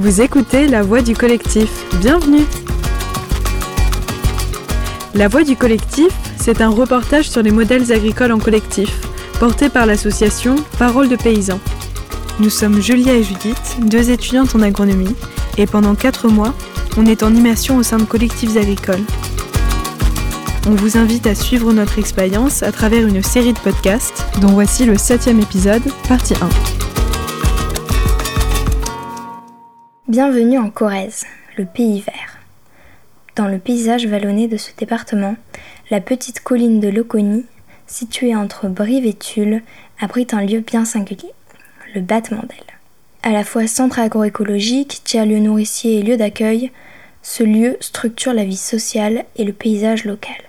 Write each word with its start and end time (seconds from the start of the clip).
Vous 0.00 0.22
écoutez 0.22 0.66
La 0.66 0.82
Voix 0.82 1.02
du 1.02 1.14
collectif. 1.14 1.68
Bienvenue 2.00 2.46
La 5.12 5.28
Voix 5.28 5.44
du 5.44 5.56
collectif, 5.56 6.08
c'est 6.38 6.62
un 6.62 6.70
reportage 6.70 7.28
sur 7.28 7.42
les 7.42 7.50
modèles 7.50 7.92
agricoles 7.92 8.32
en 8.32 8.38
collectif, 8.38 8.98
porté 9.38 9.68
par 9.68 9.84
l'association 9.84 10.56
Parole 10.78 11.10
de 11.10 11.16
paysans. 11.16 11.60
Nous 12.38 12.48
sommes 12.48 12.80
Julia 12.80 13.12
et 13.12 13.22
Judith, 13.22 13.76
deux 13.82 14.08
étudiantes 14.08 14.54
en 14.54 14.62
agronomie, 14.62 15.14
et 15.58 15.66
pendant 15.66 15.94
quatre 15.94 16.28
mois, 16.28 16.54
on 16.96 17.04
est 17.04 17.22
en 17.22 17.34
immersion 17.34 17.76
au 17.76 17.82
sein 17.82 17.98
de 17.98 18.04
collectifs 18.04 18.56
agricoles. 18.56 19.04
On 20.66 20.76
vous 20.76 20.96
invite 20.96 21.26
à 21.26 21.34
suivre 21.34 21.74
notre 21.74 21.98
expérience 21.98 22.62
à 22.62 22.72
travers 22.72 23.06
une 23.06 23.22
série 23.22 23.52
de 23.52 23.58
podcasts, 23.58 24.24
dont 24.40 24.48
voici 24.48 24.86
le 24.86 24.96
septième 24.96 25.40
épisode, 25.40 25.82
partie 26.08 26.32
1. 26.40 26.79
Bienvenue 30.10 30.58
en 30.58 30.70
Corrèze, 30.70 31.24
le 31.56 31.64
pays 31.64 32.00
vert. 32.00 32.40
Dans 33.36 33.46
le 33.46 33.60
paysage 33.60 34.08
vallonné 34.08 34.48
de 34.48 34.56
ce 34.56 34.72
département, 34.76 35.36
la 35.88 36.00
petite 36.00 36.40
colline 36.40 36.80
de 36.80 36.88
Loconi, 36.88 37.44
située 37.86 38.34
entre 38.34 38.66
Brive 38.66 39.06
et 39.06 39.14
Tulle, 39.14 39.62
abrite 40.00 40.34
un 40.34 40.44
lieu 40.44 40.58
bien 40.58 40.84
singulier, 40.84 41.30
le 41.94 42.00
battement 42.00 42.42
d'ailes. 42.42 42.74
À 43.22 43.30
la 43.30 43.44
fois 43.44 43.68
centre 43.68 44.00
agroécologique, 44.00 45.02
tiers-lieu 45.04 45.38
nourricier 45.38 46.00
et 46.00 46.02
lieu 46.02 46.16
d'accueil, 46.16 46.72
ce 47.22 47.44
lieu 47.44 47.76
structure 47.78 48.34
la 48.34 48.42
vie 48.42 48.56
sociale 48.56 49.26
et 49.36 49.44
le 49.44 49.52
paysage 49.52 50.06
local. 50.06 50.42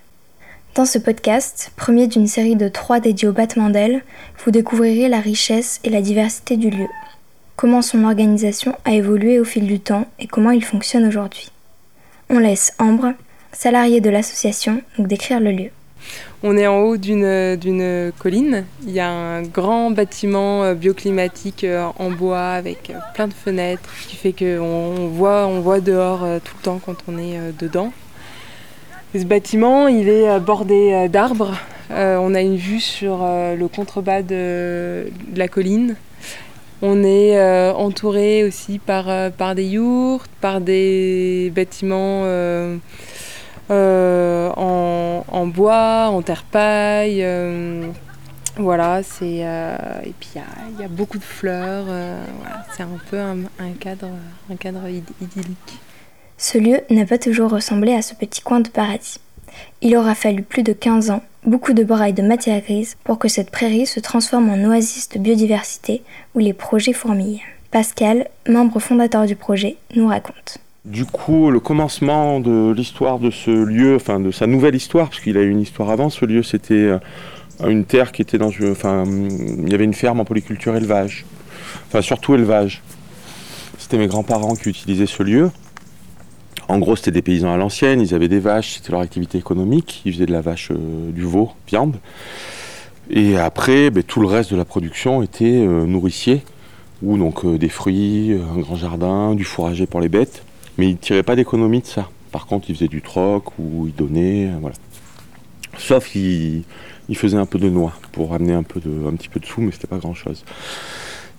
Dans 0.73 0.85
ce 0.85 0.97
podcast, 0.97 1.71
premier 1.75 2.07
d'une 2.07 2.25
série 2.25 2.55
de 2.55 2.67
trois 2.67 2.99
dédiés 2.99 3.27
au 3.27 3.31
battement 3.31 3.69
d'ailes, 3.69 4.01
vous 4.43 4.49
découvrirez 4.49 5.07
la 5.07 5.19
richesse 5.19 5.79
et 5.83 5.91
la 5.91 6.01
diversité 6.01 6.57
du 6.57 6.71
lieu, 6.71 6.87
comment 7.61 7.83
son 7.83 8.05
organisation 8.05 8.75
a 8.85 8.93
évolué 8.93 9.39
au 9.39 9.43
fil 9.43 9.67
du 9.67 9.79
temps 9.79 10.07
et 10.17 10.25
comment 10.25 10.49
il 10.49 10.65
fonctionne 10.65 11.05
aujourd'hui. 11.05 11.51
On 12.31 12.39
laisse 12.39 12.73
Ambre, 12.79 13.13
salariée 13.51 14.01
de 14.01 14.09
l'association, 14.09 14.81
décrire 14.97 15.39
le 15.39 15.51
lieu. 15.51 15.69
On 16.41 16.57
est 16.57 16.65
en 16.65 16.79
haut 16.79 16.97
d'une 16.97 18.11
colline. 18.17 18.65
Il 18.87 18.89
y 18.89 18.99
a 18.99 19.11
un 19.11 19.43
grand 19.43 19.91
bâtiment 19.91 20.63
euh, 20.63 20.73
bioclimatique 20.73 21.63
euh, 21.63 21.85
en 21.99 22.09
bois 22.09 22.47
avec 22.47 22.89
euh, 22.89 22.95
plein 23.13 23.27
de 23.27 23.33
fenêtres 23.33 23.93
qui 24.07 24.15
fait 24.15 24.33
qu'on 24.33 25.09
voit, 25.09 25.45
on 25.45 25.59
voit 25.59 25.81
dehors 25.81 26.21
tout 26.43 26.55
le 26.57 26.63
temps 26.63 26.81
quand 26.83 26.97
on 27.07 27.19
est 27.19 27.37
dedans. 27.59 27.93
ce 29.13 29.23
bâtiment, 29.23 29.87
il 29.87 30.09
est 30.09 30.39
bordé 30.39 31.07
d'arbres. 31.09 31.53
On 31.91 32.33
a 32.33 32.41
une 32.41 32.55
vue 32.55 32.79
sur 32.79 33.19
le 33.19 33.67
contrebas 33.67 34.23
de 34.23 35.11
la 35.35 35.47
colline 35.47 35.95
on 36.81 37.03
est 37.03 37.37
euh, 37.37 37.73
entouré 37.73 38.43
aussi 38.43 38.79
par, 38.79 39.09
euh, 39.09 39.29
par 39.29 39.55
des 39.55 39.65
yourtes, 39.65 40.31
par 40.41 40.61
des 40.61 41.51
bâtiments 41.55 42.23
euh, 42.25 42.77
en, 43.69 45.47
bois, 45.47 46.07
en 46.09 46.21
terre 46.21 46.43
paille. 46.43 47.25
voilà, 48.57 49.01
c'est 49.03 49.39
et 49.39 50.13
puis 50.19 50.29
il 50.35 50.81
y, 50.81 50.83
a 50.83 50.87
beaucoup 50.87 51.17
de 51.17 51.23
fleurs. 51.23 51.85
c'est 52.75 52.83
un 52.83 52.99
peu 53.09 53.19
un, 53.19 53.71
cadre, 53.79 54.09
un 54.51 54.55
cadre 54.55 54.87
idyllique. 54.89 55.79
Ce 56.37 56.57
lieu 56.57 56.81
n'a 56.89 57.05
pas 57.05 57.17
toujours 57.17 57.51
ressemblé 57.51 57.93
à 57.93 58.01
ce 58.01 58.13
petit 58.15 58.41
coin 58.41 58.59
de 58.59 58.69
paradis. 58.69 59.19
Il 59.81 59.95
aura 59.95 60.15
fallu 60.15 60.43
plus 60.43 60.63
de 60.63 60.73
15 60.73 61.11
ans, 61.11 61.23
beaucoup 61.45 61.73
de 61.73 61.83
brailles 61.83 62.13
de 62.13 62.21
matière 62.21 62.61
grise 62.61 62.97
pour 63.03 63.19
que 63.19 63.27
cette 63.27 63.51
prairie 63.51 63.85
se 63.85 63.99
transforme 63.99 64.49
en 64.49 64.69
oasis 64.69 65.09
de 65.09 65.19
biodiversité 65.19 66.03
où 66.35 66.39
les 66.39 66.53
projets 66.53 66.93
fourmillent. 66.93 67.41
Pascal, 67.71 68.27
membre 68.47 68.79
fondateur 68.79 69.25
du 69.25 69.35
projet, 69.35 69.77
nous 69.95 70.07
raconte. 70.07 70.57
Du 70.83 71.05
coup, 71.05 71.51
le 71.51 71.59
commencement 71.59 72.39
de 72.39 72.73
l'histoire 72.75 73.19
de 73.19 73.29
ce 73.29 73.51
lieu, 73.51 73.95
enfin 73.95 74.19
de 74.19 74.31
sa 74.31 74.47
nouvelle 74.47 74.75
histoire, 74.75 75.09
parce 75.09 75.21
qu'il 75.21 75.37
a 75.37 75.41
eu 75.41 75.49
une 75.49 75.61
histoire 75.61 75.89
avant, 75.89 76.09
ce 76.09 76.25
lieu 76.25 76.41
c'était 76.41 76.73
euh, 76.73 76.99
une 77.67 77.85
terre 77.85 78.11
qui 78.11 78.21
était 78.21 78.39
dans 78.39 78.49
une. 78.49 78.71
Enfin, 78.71 79.03
il 79.05 79.69
y 79.69 79.75
avait 79.75 79.83
une 79.83 79.93
ferme 79.93 80.19
en 80.19 80.25
polyculture 80.25 80.75
élevage. 80.75 81.25
Enfin, 81.87 82.01
surtout 82.01 82.33
élevage. 82.33 82.81
C'était 83.77 83.97
mes 83.97 84.07
grands-parents 84.07 84.55
qui 84.55 84.69
utilisaient 84.69 85.05
ce 85.05 85.21
lieu. 85.21 85.51
En 86.71 86.79
gros, 86.79 86.95
c'était 86.95 87.11
des 87.11 87.21
paysans 87.21 87.51
à 87.51 87.57
l'ancienne, 87.57 87.99
ils 87.99 88.15
avaient 88.15 88.29
des 88.29 88.39
vaches, 88.39 88.75
c'était 88.75 88.93
leur 88.93 89.01
activité 89.01 89.37
économique, 89.37 90.03
ils 90.05 90.13
faisaient 90.13 90.25
de 90.25 90.31
la 90.31 90.39
vache, 90.39 90.71
euh, 90.71 91.11
du 91.11 91.23
veau, 91.23 91.51
viande. 91.67 91.97
Et 93.09 93.37
après, 93.37 93.89
ben, 93.89 94.01
tout 94.03 94.21
le 94.21 94.27
reste 94.27 94.53
de 94.53 94.55
la 94.55 94.63
production 94.63 95.21
était 95.21 95.67
euh, 95.67 95.85
nourricier, 95.85 96.43
ou 97.03 97.17
donc 97.17 97.43
euh, 97.43 97.57
des 97.57 97.67
fruits, 97.67 98.39
un 98.55 98.57
grand 98.61 98.77
jardin, 98.77 99.35
du 99.35 99.43
fourrager 99.43 99.85
pour 99.85 99.99
les 99.99 100.07
bêtes. 100.07 100.45
Mais 100.77 100.87
ils 100.87 100.93
ne 100.93 100.97
tiraient 100.97 101.23
pas 101.23 101.35
d'économie 101.35 101.81
de 101.81 101.87
ça. 101.87 102.07
Par 102.31 102.45
contre, 102.45 102.69
ils 102.69 102.75
faisaient 102.77 102.87
du 102.87 103.01
troc 103.01 103.51
ou 103.59 103.87
ils 103.87 103.93
donnaient, 103.93 104.49
voilà. 104.61 104.75
Sauf 105.77 106.09
qu'ils 106.09 106.63
faisaient 107.15 107.35
un 107.35 107.45
peu 107.45 107.59
de 107.59 107.67
noix 107.67 107.91
pour 108.13 108.33
amener 108.33 108.53
un, 108.53 108.63
peu 108.63 108.79
un 109.05 109.15
petit 109.17 109.27
peu 109.27 109.41
de 109.41 109.45
sous, 109.45 109.59
mais 109.59 109.73
c'était 109.73 109.87
pas 109.87 109.97
grand-chose. 109.97 110.45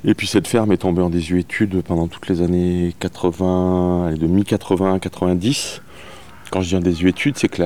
Et 0.04 0.14
puis 0.14 0.26
cette 0.26 0.48
ferme 0.48 0.72
est 0.72 0.78
tombée 0.78 1.02
en 1.02 1.10
désuétude 1.10 1.80
pendant 1.82 2.08
toutes 2.08 2.28
les 2.28 2.42
années 2.42 2.94
80, 2.98 4.14
de 4.14 4.26
mi-80 4.26 4.96
à 4.96 4.98
90. 4.98 5.80
Quand 6.50 6.60
je 6.60 6.68
dis 6.68 6.76
en 6.76 6.80
désuétude, 6.80 7.38
c'est 7.38 7.48
que 7.48 7.62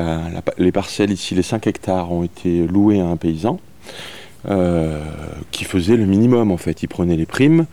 les 0.59 0.73
parcelles 0.73 1.11
ici, 1.11 1.35
les 1.35 1.43
5 1.43 1.67
hectares, 1.67 2.13
ont 2.13 2.23
été 2.23 2.67
louées 2.67 3.01
à 3.01 3.07
un 3.07 3.17
paysan 3.17 3.59
euh, 4.49 5.03
qui 5.51 5.65
faisait 5.65 5.97
le 5.97 6.05
minimum 6.05 6.51
en 6.51 6.59
fait. 6.59 6.83
Il 6.83 6.89
prenait 6.89 7.17
les 7.17 7.27
primes, 7.27 7.65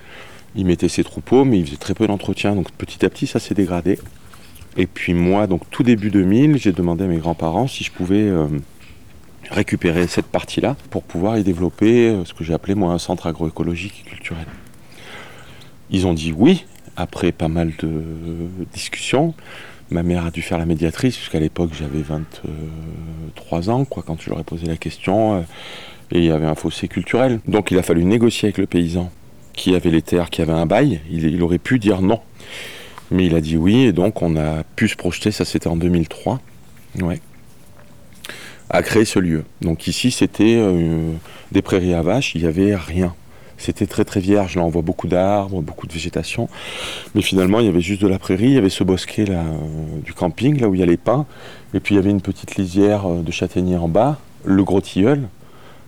il 0.56 0.66
mettait 0.66 0.88
ses 0.88 1.04
troupeaux, 1.04 1.44
mais 1.44 1.60
il 1.60 1.66
faisait 1.66 1.78
très 1.78 1.94
peu 1.94 2.08
d'entretien. 2.08 2.56
Donc 2.56 2.72
petit 2.72 3.06
à 3.06 3.10
petit, 3.10 3.28
ça 3.28 3.40
s'est 3.40 3.54
dégradé. 3.54 4.00
Et 4.78 4.88
puis 4.88 5.14
moi, 5.14 5.46
donc 5.46 5.70
tout 5.70 5.84
début 5.84 6.10
2000, 6.10 6.58
j'ai 6.58 6.72
demandé 6.72 7.04
à 7.04 7.08
mes 7.08 7.18
grands-parents 7.18 7.68
si 7.68 7.84
je 7.84 7.92
pouvais 7.92 8.24
euh, 8.24 8.48
récupérer 9.52 10.08
cette 10.08 10.26
partie-là 10.26 10.76
pour 10.90 11.04
pouvoir 11.04 11.38
y 11.38 11.44
développer 11.44 12.10
euh, 12.10 12.26
ce 12.26 12.34
que 12.34 12.44
j'ai 12.44 12.54
appelé 12.54 12.76
moi 12.76 12.94
un 12.94 13.00
centre 13.00 13.28
agroécologique 13.28 14.04
et 14.06 14.10
culturel. 14.10 14.46
Ils 15.90 16.08
ont 16.08 16.14
dit 16.14 16.34
oui, 16.36 16.66
après 16.96 17.32
pas 17.32 17.48
mal 17.48 17.74
de 17.80 18.04
discussions. 18.74 19.34
Ma 19.92 20.02
mère 20.02 20.26
a 20.26 20.32
dû 20.32 20.42
faire 20.42 20.58
la 20.58 20.66
médiatrice, 20.66 21.18
puisqu'à 21.18 21.40
l'époque 21.40 21.72
j'avais 21.78 22.02
23 22.02 23.70
ans, 23.70 23.86
quoi, 23.86 24.04
quand 24.06 24.20
je 24.20 24.30
leur 24.30 24.40
ai 24.40 24.44
posé 24.44 24.66
la 24.66 24.78
question, 24.78 25.36
euh, 25.36 25.42
et 26.12 26.20
il 26.20 26.26
y 26.26 26.32
avait 26.32 26.46
un 26.46 26.56
fossé 26.56 26.88
culturel. 26.88 27.40
Donc 27.48 27.72
il 27.72 27.78
a 27.78 27.84
fallu 27.84 28.04
négocier 28.06 28.48
avec 28.48 28.58
le 28.58 28.66
paysan 28.66 29.12
qui 29.54 29.76
avait 29.76 29.92
les 29.92 30.02
terres, 30.02 30.30
qui 30.30 30.42
avait 30.42 30.54
un 30.54 30.66
bail. 30.66 31.02
Il, 31.12 31.26
il 31.26 31.44
aurait 31.44 31.60
pu 31.60 31.78
dire 31.78 32.02
non. 32.02 32.22
Mais 33.12 33.26
il 33.26 33.36
a 33.36 33.42
dit 33.42 33.58
oui, 33.58 33.82
et 33.82 33.92
donc 33.92 34.22
on 34.22 34.36
a 34.36 34.64
pu 34.76 34.88
se 34.88 34.96
projeter, 34.96 35.32
ça 35.32 35.46
c'était 35.46 35.68
en 35.68 35.76
2003. 35.76 36.40
Ouais 37.02 37.20
à 38.74 38.82
créer 38.82 39.06
ce 39.06 39.20
lieu. 39.20 39.44
Donc 39.62 39.88
ici, 39.88 40.12
c'était 40.12 40.58
euh, 40.58 41.14
des 41.52 41.62
prairies 41.62 41.94
à 41.94 42.02
vaches, 42.02 42.36
il 42.36 42.42
n'y 42.42 42.48
avait 42.48 42.76
rien. 42.76 43.14
C'était 43.58 43.86
très 43.86 44.04
très 44.04 44.20
vierge, 44.20 44.56
là 44.56 44.64
on 44.64 44.70
voit 44.70 44.82
beaucoup 44.82 45.08
d'arbres, 45.08 45.62
beaucoup 45.62 45.88
de 45.88 45.94
végétation. 45.94 46.50
Mais 47.14 47.22
finalement, 47.22 47.60
il 47.60 47.68
y 47.68 47.70
avait 47.70 47.82
juste 47.82 48.02
de 48.02 48.08
la 48.08 48.20
prairie, 48.20 48.46
il 48.46 48.54
y 48.54 48.58
avait 48.58 48.70
ce 48.70 48.84
bosquet 48.84 49.26
euh, 49.30 49.44
du 50.04 50.14
camping, 50.14 50.60
là 50.60 50.68
où 50.68 50.74
il 50.74 50.80
y 50.80 50.84
a 50.84 50.88
les 50.88 50.98
pins. 50.98 51.26
Et 51.76 51.80
puis 51.80 51.94
il 51.94 51.98
y 51.98 52.00
avait 52.00 52.10
une 52.10 52.22
petite 52.22 52.56
lisière 52.56 53.06
euh, 53.06 53.22
de 53.22 53.32
châtaigniers 53.32 53.78
en 53.78 53.88
bas, 53.88 54.20
le 54.44 54.64
gros 54.64 54.82
tilleul 54.82 55.30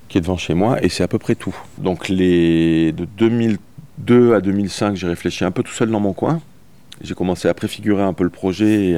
qui 0.07 0.19
est 0.19 0.21
devant 0.21 0.37
chez 0.37 0.53
moi, 0.53 0.81
et 0.83 0.89
c'est 0.89 1.01
à 1.01 1.07
peu 1.07 1.17
près 1.17 1.33
tout. 1.33 1.55
Donc 1.79 2.07
les 2.07 2.91
de 2.91 3.05
2002 3.17 4.35
à 4.35 4.41
2005, 4.41 4.95
j'ai 4.95 5.07
réfléchi 5.07 5.43
un 5.43 5.49
peu 5.49 5.63
tout 5.63 5.73
seul 5.73 5.89
dans 5.89 5.99
mon 5.99 6.13
coin. 6.13 6.39
J'ai 7.01 7.13
commencé 7.13 7.47
à 7.47 7.53
préfigurer 7.53 8.03
un 8.03 8.13
peu 8.13 8.23
le 8.23 8.29
projet, 8.29 8.97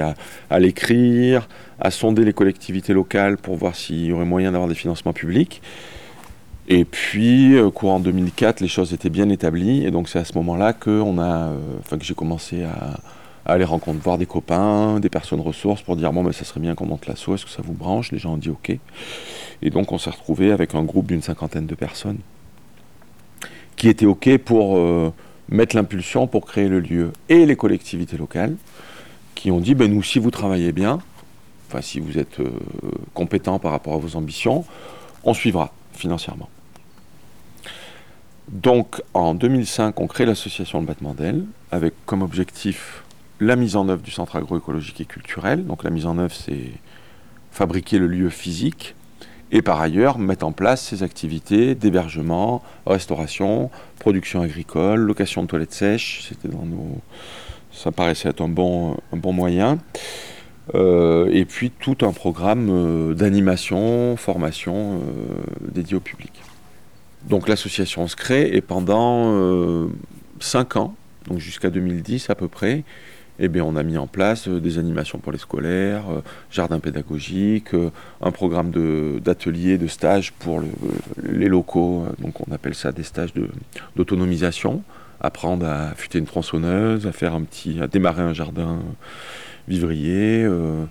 à, 0.50 0.60
l'écrire, 0.60 1.48
à 1.80 1.90
sonder 1.90 2.24
les 2.24 2.34
collectivités 2.34 2.94
locales 2.94 3.38
pour 3.38 3.56
voir 3.56 3.76
s'il 3.76 4.06
y 4.06 4.12
aurait 4.12 4.26
moyen 4.26 4.52
d'avoir 4.52 4.70
des 4.70 4.76
financements 4.76 5.14
publics. 5.14 5.62
Et 6.70 6.86
puis, 6.86 7.56
euh, 7.56 7.72
courant 7.72 8.00
2004, 8.00 8.60
les 8.60 8.68
choses 8.68 8.94
étaient 8.94 9.10
bien 9.10 9.30
établies. 9.30 9.86
Et 9.86 9.92
donc, 9.92 10.10
c'est 10.10 10.20
à 10.20 10.26
ce 10.26 10.34
moment-là 10.34 10.74
que, 10.74 10.90
euh, 10.90 11.58
j'ai 12.02 12.14
commencé 12.14 12.64
à, 12.64 13.00
aller 13.46 13.64
rencontrer, 13.64 14.02
voir 14.04 14.18
des 14.18 14.26
copains, 14.26 15.00
des 15.00 15.10
personnes 15.10 15.40
ressources 15.40 15.82
pour 15.82 15.96
dire 15.96 16.12
Bon, 16.12 16.24
ben, 16.24 16.34
ça 16.34 16.44
serait 16.44 16.60
bien 16.60 16.76
qu'on 16.76 16.86
monte 16.86 17.08
l'assaut, 17.08 17.34
est-ce 17.34 17.46
que 17.46 17.52
ça 17.52 17.62
vous 17.64 17.74
branche? 17.74 18.12
Les 18.12 18.20
gens 18.20 18.34
ont 18.34 18.38
dit 18.38 18.50
OK. 18.50 18.78
Et 19.62 19.70
donc, 19.70 19.92
on 19.94 19.98
s'est 19.98 20.10
retrouvé 20.10 20.52
avec 20.52 20.76
un 20.76 20.84
groupe 20.84 21.08
d'une 21.08 21.22
cinquantaine 21.22 21.66
de 21.66 21.76
personnes 21.76 22.20
qui 23.78 23.88
étaient 23.88 24.06
OK 24.06 24.38
pour. 24.40 24.78
Euh, 24.78 25.14
mettre 25.50 25.76
l'impulsion 25.76 26.28
pour 26.28 26.46
créer 26.46 26.68
le 26.68 26.80
lieu 26.80 27.12
et 27.30 27.46
les 27.46 27.56
collectivités 27.56 28.18
locales 28.18 28.56
qui 29.36 29.52
ont 29.52 29.60
dit 29.60 29.76
ben 29.76 29.92
nous 29.92 30.04
si 30.04 30.20
vous 30.20 30.32
travaillez 30.32 30.72
bien, 30.72 31.00
enfin 31.68 31.82
si 31.82 32.00
vous 32.00 32.18
êtes 32.18 32.40
euh, 32.40 32.50
compétent 33.14 33.60
par 33.60 33.72
rapport 33.72 33.94
à 33.94 33.98
vos 33.98 34.16
ambitions, 34.16 34.66
on 35.24 35.34
suivra 35.34 35.72
financièrement. 35.94 36.50
Donc 38.50 39.02
en 39.14 39.34
2005, 39.36 40.00
on 40.00 40.08
crée 40.08 40.26
l'association 40.26 40.82
de 40.82 40.88
battement 40.88 41.16
avec 41.72 41.94
comme 42.06 42.22
objectif 42.22 43.04
la 43.40 43.56
mise 43.56 43.76
en 43.76 43.90
œuvre 43.90 44.02
du 44.02 44.12
centre 44.12 44.36
agroécologique 44.36 45.02
et 45.02 45.06
culturel. 45.06 45.66
Donc 45.66 45.84
la 45.84 45.90
mise 45.90 46.06
en 46.06 46.18
œuvre, 46.18 46.34
c'est 46.34 46.72
fabriquer 47.52 48.00
le 48.00 48.08
lieu 48.08 48.30
physique, 48.30 48.96
et 49.52 49.62
par 49.62 49.80
ailleurs 49.82 50.20
mettre 50.20 50.46
en 50.46 50.52
place 50.52 50.82
ces 50.82 51.04
activités 51.04 51.76
d'hébergement, 51.76 52.62
restauration, 52.86 53.70
production 54.00 54.42
agricole, 54.42 55.00
location 55.02 55.44
de 55.44 55.48
toilettes 55.48 55.74
sèches, 55.74 56.26
c'était 56.28 56.48
dans 56.48 56.66
nos 56.66 57.00
Ça 57.72 57.92
paraissait 57.92 58.30
être 58.30 58.42
un 58.42 58.50
bon, 58.50 58.98
un 59.14 59.18
bon 59.18 59.34
moyen. 59.34 59.80
Euh, 60.76 61.30
et 61.32 61.46
puis 61.46 61.72
tout 61.72 61.98
un 62.02 62.12
programme 62.12 62.68
euh, 62.70 63.14
d'animation, 63.14 64.18
formation 64.18 65.02
dédié 65.62 65.96
au 65.96 66.02
public. 66.02 66.34
Donc 67.30 67.48
l'association 67.48 68.08
se 68.08 68.16
crée 68.16 68.50
et 68.54 68.62
pendant 68.62 69.88
5 70.40 70.76
ans, 70.78 70.96
donc 71.28 71.40
jusqu'à 71.40 71.70
2010 71.70 72.30
à 72.30 72.36
peu 72.36 72.48
près, 72.48 72.84
eh 73.40 73.48
bien, 73.48 73.64
on 73.64 73.76
a 73.76 73.84
mis 73.84 73.98
en 73.98 74.08
place 74.08 74.48
des 74.48 74.80
animations 74.80 75.20
pour 75.20 75.32
les 75.32 75.38
scolaires, 75.38 76.06
jardin 76.50 76.80
pédagogique, 76.80 77.70
un 78.22 78.32
programme 78.32 78.72
d'ateliers, 79.20 79.78
de, 79.78 79.88
stages 79.88 80.34
pour 80.34 80.62
les 81.24 81.48
locaux, 81.48 82.06
donc 82.20 82.48
on 82.48 82.52
appelle 82.52 82.74
ça 82.76 82.92
des 82.92 83.04
stages 83.04 83.34
d'autonomisation 83.96 84.84
apprendre 85.20 85.66
à 85.66 85.90
affûter 85.90 86.20
une 86.20 86.26
tronçonneuse, 86.26 87.08
à 87.08 87.12
faire 87.12 87.34
un 87.34 87.44
petit, 87.44 87.80
à 87.82 87.88
démarrer 87.88 88.22
un 88.22 88.34
jardin 88.34 88.80
vivrier, 89.68 90.44
euh, 90.44 90.86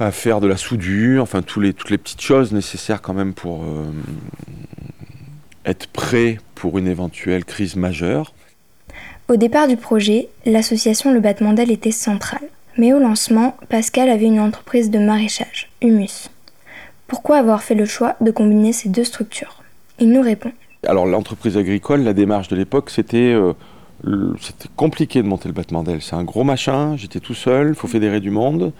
à 0.00 0.10
faire 0.10 0.40
de 0.40 0.46
la 0.46 0.56
soudure, 0.56 1.22
enfin 1.22 1.42
les, 1.58 1.72
toutes 1.72 1.90
les 1.90 1.98
petites 1.98 2.20
choses 2.20 2.52
nécessaires 2.52 3.00
quand 3.00 3.14
même 3.14 3.34
pour 3.34 3.62
euh, 3.64 3.84
être 5.64 5.86
prêt 5.88 6.38
pour 6.54 6.78
une 6.78 6.88
éventuelle 6.88 7.44
crise 7.44 7.76
majeure. 7.76 8.34
Au 9.26 9.36
départ 9.36 9.68
du 9.68 9.78
projet, 9.78 10.28
l'association 10.44 11.10
Le 11.10 11.20
Battement 11.20 11.54
d'Aile 11.54 11.70
était 11.70 11.90
centrale. 11.90 12.46
Mais 12.76 12.92
au 12.92 12.98
lancement, 12.98 13.56
Pascal 13.70 14.10
avait 14.10 14.26
une 14.26 14.40
entreprise 14.40 14.90
de 14.90 14.98
maraîchage, 14.98 15.70
Humus. 15.80 16.28
Pourquoi 17.06 17.38
avoir 17.38 17.62
fait 17.62 17.74
le 17.74 17.86
choix 17.86 18.16
de 18.20 18.30
combiner 18.30 18.72
ces 18.74 18.90
deux 18.90 19.04
structures? 19.04 19.62
Il 19.98 20.10
nous 20.10 20.20
répond. 20.20 20.52
Alors 20.86 21.06
l'entreprise 21.06 21.56
agricole, 21.56 22.02
la 22.02 22.12
démarche 22.12 22.48
de 22.48 22.56
l'époque, 22.56 22.90
c'était 22.90 23.32
euh, 23.32 23.54
compliqué 24.76 25.22
de 25.22 25.28
monter 25.28 25.48
le 25.48 25.54
battement 25.54 25.82
d'aile. 25.84 26.02
C'est 26.02 26.16
un 26.16 26.24
gros 26.24 26.44
machin, 26.44 26.96
j'étais 26.96 27.20
tout 27.20 27.34
seul, 27.34 27.68
il 27.68 27.74
faut 27.74 27.88
fédérer 27.88 28.20
du 28.20 28.30
monde, 28.30 28.72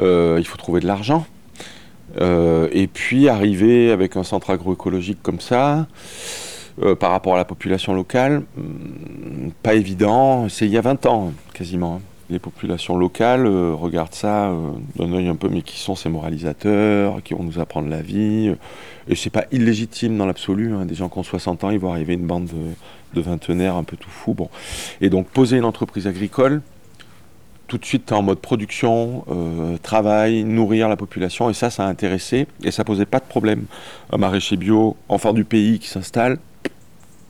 euh, 0.00 0.36
il 0.38 0.46
faut 0.46 0.56
trouver 0.56 0.80
de 0.80 0.86
l'argent. 0.86 1.26
Euh, 2.20 2.68
et 2.72 2.86
puis 2.86 3.28
arriver 3.28 3.90
avec 3.90 4.16
un 4.16 4.22
centre 4.22 4.48
agroécologique 4.48 5.18
comme 5.22 5.40
ça, 5.40 5.86
par 7.00 7.10
rapport 7.10 7.34
à 7.34 7.38
la 7.38 7.44
population 7.44 7.94
locale, 7.94 8.42
hmm, 8.56 9.50
pas 9.62 9.74
évident, 9.74 10.48
c'est 10.48 10.66
il 10.66 10.72
y 10.72 10.78
a 10.78 10.82
20 10.82 11.06
ans 11.06 11.32
quasiment. 11.54 11.96
Hein 11.96 12.16
les 12.28 12.38
populations 12.38 12.96
locales 12.96 13.46
euh, 13.46 13.72
regardent 13.74 14.14
ça 14.14 14.48
euh, 14.48 14.72
d'un 14.96 15.12
œil 15.12 15.28
un 15.28 15.36
peu, 15.36 15.48
mais 15.48 15.62
qui 15.62 15.78
sont 15.78 15.94
ces 15.94 16.08
moralisateurs, 16.08 17.22
qui 17.22 17.34
vont 17.34 17.44
nous 17.44 17.60
apprendre 17.60 17.88
la 17.88 18.02
vie. 18.02 18.54
Et 19.08 19.14
c'est 19.14 19.30
pas 19.30 19.44
illégitime 19.52 20.16
dans 20.16 20.26
l'absolu. 20.26 20.72
Hein. 20.74 20.86
Des 20.86 20.94
gens 20.94 21.08
qui 21.08 21.18
ont 21.18 21.22
60 21.22 21.64
ans, 21.64 21.70
ils 21.70 21.78
vont 21.78 21.92
arriver 21.92 22.14
une 22.14 22.26
bande 22.26 22.46
de, 22.46 22.74
de 23.14 23.20
vingtenaires 23.20 23.76
un 23.76 23.84
peu 23.84 23.96
tout 23.96 24.10
fou. 24.10 24.34
Bon. 24.34 24.48
Et 25.00 25.08
donc 25.08 25.28
poser 25.28 25.56
une 25.58 25.64
entreprise 25.64 26.06
agricole, 26.06 26.62
tout 27.68 27.78
de 27.78 27.84
suite 27.84 28.10
en 28.10 28.22
mode 28.22 28.38
production, 28.38 29.24
euh, 29.30 29.76
travail, 29.78 30.44
nourrir 30.44 30.88
la 30.88 30.96
population, 30.96 31.48
et 31.50 31.54
ça, 31.54 31.70
ça 31.70 31.84
a 31.84 31.88
intéressé, 31.88 32.46
et 32.62 32.70
ça 32.70 32.84
posait 32.84 33.06
pas 33.06 33.18
de 33.20 33.24
problème. 33.24 33.66
Un 34.12 34.18
maraîcher 34.18 34.56
bio, 34.56 34.96
enfant 35.08 35.32
du 35.32 35.44
pays 35.44 35.78
qui 35.78 35.88
s'installe, 35.88 36.38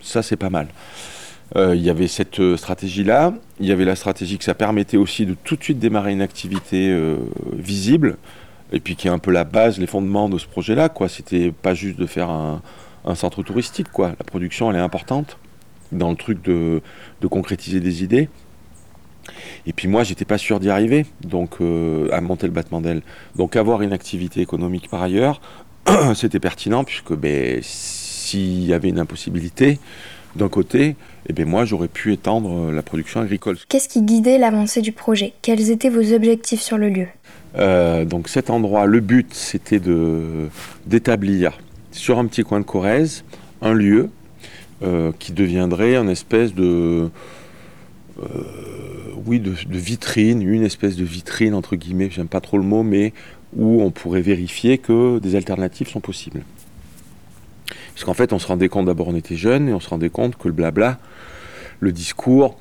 ça 0.07 0.23
c'est 0.23 0.37
pas 0.37 0.51
mal. 0.51 0.69
Euh, 1.55 1.77
il 1.77 1.83
y 1.83 1.91
avait 1.91 2.09
cette 2.09 2.41
euh, 2.41 2.57
stratégie-là. 2.57 3.33
Il 3.61 3.67
y 3.67 3.73
avait 3.73 3.85
la 3.85 3.95
stratégie 3.95 4.39
que 4.39 4.45
ça 4.45 4.55
permettait 4.55 4.97
aussi 4.97 5.27
de 5.27 5.35
tout 5.35 5.57
de 5.57 5.63
suite 5.63 5.79
démarrer 5.79 6.13
une 6.13 6.23
activité 6.23 6.91
euh, 6.91 7.17
visible, 7.53 8.17
et 8.73 8.81
puis 8.81 8.97
qui 8.97 9.07
est 9.07 9.11
un 9.11 9.19
peu 9.19 9.31
la 9.31 9.45
base, 9.45 9.79
les 9.79 9.87
fondements 9.87 10.29
de 10.29 10.39
ce 10.39 10.47
projet-là. 10.47 10.89
Quoi, 10.89 11.09
c'était 11.09 11.53
pas 11.53 11.75
juste 11.75 11.99
de 11.99 12.07
faire 12.07 12.31
un, 12.31 12.61
centre 13.15 13.45
touristique. 13.45 13.91
Quoi, 13.93 14.09
la 14.09 14.25
production, 14.25 14.71
elle 14.71 14.77
est 14.77 14.81
importante 14.81 15.39
dans 15.93 16.11
le 16.11 16.17
truc 16.17 16.43
de, 16.43 16.83
concrétiser 17.31 17.79
des 17.79 18.03
idées. 18.03 18.29
Et 19.67 19.73
puis 19.73 19.87
moi, 19.87 20.03
j'étais 20.03 20.25
pas 20.25 20.39
sûr 20.39 20.59
d'y 20.59 20.71
arriver, 20.71 21.07
donc 21.21 21.59
à 22.13 22.21
monter 22.21 22.49
le 22.49 22.53
battement 22.53 22.81
d'aile. 22.81 23.03
Donc 23.37 23.55
avoir 23.55 23.83
une 23.83 23.93
activité 23.93 24.41
économique 24.41 24.89
par 24.91 25.03
ailleurs, 25.03 25.41
c'était 26.15 26.41
pertinent 26.41 26.83
puisque 26.83 27.15
ben, 27.15 27.61
s'il 28.27 28.65
y 28.65 28.75
avait 28.75 28.89
une 28.89 28.99
impossibilité, 28.99 29.79
d'un 30.35 30.49
côté, 30.49 30.97
eh 31.29 31.33
bien 31.33 31.45
moi 31.47 31.65
j'aurais 31.65 31.89
pu 31.89 32.13
étendre 32.13 32.69
euh, 32.69 32.73
la 32.73 32.83
production 32.83 33.21
agricole. 33.21 33.57
Qu'est-ce 33.69 33.89
qui 33.89 34.03
guidait 34.03 34.39
l'avancée 34.39 34.83
du 34.83 34.93
projet? 34.93 35.33
Quels 35.43 35.71
étaient 35.71 35.89
vos 35.89 36.13
objectifs 36.13 36.61
sur 36.61 36.77
le 36.77 36.89
lieu? 36.91 37.07
Euh, 37.57 38.05
Donc 38.05 38.29
cet 38.29 38.51
endroit, 38.51 38.87
le 38.87 39.01
but 39.01 39.33
c'était 39.33 39.79
de, 39.79 40.49
d'établir 40.87 41.59
sur 41.93 42.19
un 42.19 42.27
petit 42.27 42.43
coin 42.43 42.61
de 42.61 42.65
Corrèze 42.65 43.25
un 43.63 43.73
lieu 43.73 44.11
euh, 44.83 45.13
qui 45.19 45.33
deviendrait 45.33 45.97
une 45.97 46.11
espèce 46.11 46.53
de... 46.53 47.09
oui, 49.25 49.41
de, 49.41 49.53
de, 49.53 49.79
vitrine, 49.79 50.43
une 50.43 50.65
espèce 50.65 50.97
de 50.97 51.05
vitrine 51.05 51.55
entre 51.55 51.77
guillemets, 51.77 52.11
j'aime 52.11 52.29
pas 52.29 52.41
trop 52.41 52.59
le 52.59 52.65
mot, 52.65 52.83
mais 52.83 53.15
où 53.57 53.83
on 53.83 53.91
pourrait 53.91 54.21
vérifier 54.21 54.77
que 54.77 55.19
des 55.19 55.35
alternatives 55.35 55.89
sont 55.89 56.01
possibles. 56.01 56.43
Parce 57.97 58.05
qu'en 58.05 58.13
fait, 58.13 58.35
on 58.35 58.39
se 58.39 58.47
rendait 58.47 58.69
compte, 58.69 58.85
d'abord, 58.85 59.09
on 59.09 59.17
était 59.17 59.37
jeunes, 59.37 59.71
et 59.71 59.73
on 59.73 59.81
se 59.81 59.89
rendait 59.89 60.11
compte 60.11 60.37
que 60.37 60.49
le 60.49 60.53
blabla, 60.53 60.99
le 61.81 61.93
discours, 61.93 62.59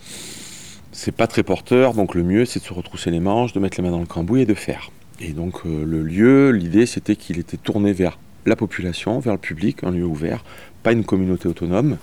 c'est 0.94 1.12
pas 1.12 1.28
très 1.28 1.44
porteur, 1.44 1.94
donc 1.94 2.16
le 2.16 2.24
mieux, 2.24 2.46
c'est 2.46 2.62
de 2.62 2.64
se 2.64 2.74
retrousser 2.74 3.12
les 3.12 3.20
manches, 3.20 3.52
de 3.52 3.60
mettre 3.60 3.76
les 3.76 3.84
mains 3.84 3.92
dans 3.92 4.00
le 4.00 4.06
cambouis 4.06 4.44
et 4.44 4.46
de 4.46 4.54
faire. 4.54 4.92
Et 5.20 5.34
donc, 5.34 5.66
euh, 5.66 5.84
le 5.84 6.04
lieu, 6.04 6.52
l'idée, 6.52 6.86
c'était 6.86 7.18
qu'il 7.18 7.38
était 7.38 7.58
tourné 7.58 7.92
vers 7.92 8.18
la 8.46 8.56
population, 8.56 9.20
vers 9.20 9.34
le 9.34 9.40
public, 9.40 9.84
un 9.84 9.92
lieu 9.92 10.06
ouvert, 10.06 10.46
pas 10.84 10.94
une 10.94 11.04
communauté 11.04 11.50
autonome, 11.50 11.98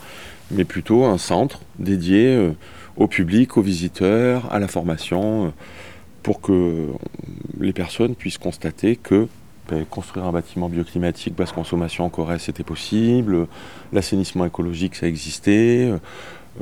mais 0.50 0.66
plutôt 0.66 1.06
un 1.06 1.16
centre 1.16 1.62
dédié 1.78 2.36
euh, 2.36 2.50
au 2.98 3.06
public, 3.06 3.56
aux 3.56 3.62
visiteurs, 3.62 4.52
à 4.52 4.58
la 4.58 4.68
formation, 4.68 5.46
euh, 5.46 5.48
pour 6.22 6.42
que 6.42 6.88
les 7.58 7.72
personnes 7.72 8.14
puissent 8.14 8.36
constater 8.36 8.96
que 8.96 9.26
construire 9.90 10.26
un 10.26 10.32
bâtiment 10.32 10.68
bioclimatique, 10.68 11.34
basse 11.34 11.52
consommation 11.52 12.04
en 12.04 12.08
Corée, 12.08 12.38
c'était 12.38 12.64
possible. 12.64 13.46
L'assainissement 13.92 14.44
écologique, 14.44 14.94
ça 14.94 15.06
existait. 15.06 15.92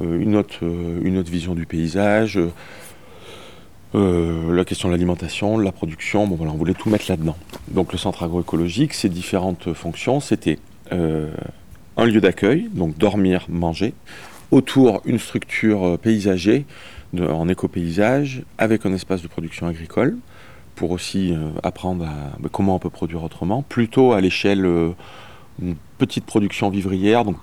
Euh, 0.00 0.20
une, 0.20 0.36
autre, 0.36 0.58
euh, 0.62 1.00
une 1.02 1.18
autre 1.18 1.30
vision 1.30 1.54
du 1.54 1.66
paysage. 1.66 2.38
Euh, 3.94 4.54
la 4.54 4.64
question 4.64 4.88
de 4.88 4.94
l'alimentation, 4.94 5.58
de 5.58 5.64
la 5.64 5.72
production, 5.72 6.26
bon 6.26 6.36
voilà, 6.36 6.52
on 6.52 6.56
voulait 6.56 6.74
tout 6.74 6.90
mettre 6.90 7.06
là-dedans. 7.08 7.36
Donc 7.68 7.92
le 7.92 7.98
centre 7.98 8.22
agroécologique, 8.22 8.94
ses 8.94 9.08
différentes 9.08 9.72
fonctions, 9.72 10.20
c'était 10.20 10.58
un 10.92 12.04
lieu 12.04 12.20
d'accueil, 12.20 12.68
donc 12.72 12.98
dormir, 12.98 13.46
manger, 13.48 13.94
autour 14.50 15.02
une 15.04 15.20
structure 15.20 15.98
paysager 16.00 16.66
en 17.16 17.48
éco-paysage 17.48 18.42
avec 18.58 18.86
un 18.86 18.92
espace 18.92 19.22
de 19.22 19.28
production 19.28 19.68
agricole, 19.68 20.16
pour 20.80 20.92
aussi 20.92 21.34
euh, 21.34 21.50
apprendre 21.62 22.06
à, 22.06 22.38
bah, 22.38 22.48
comment 22.50 22.74
on 22.74 22.78
peut 22.78 22.88
produire 22.88 23.22
autrement, 23.22 23.60
plutôt 23.60 24.14
à 24.14 24.22
l'échelle 24.22 24.64
euh, 24.64 24.92
une 25.60 25.76
petite 25.98 26.24
production 26.24 26.70
vivrière, 26.70 27.26
donc 27.26 27.36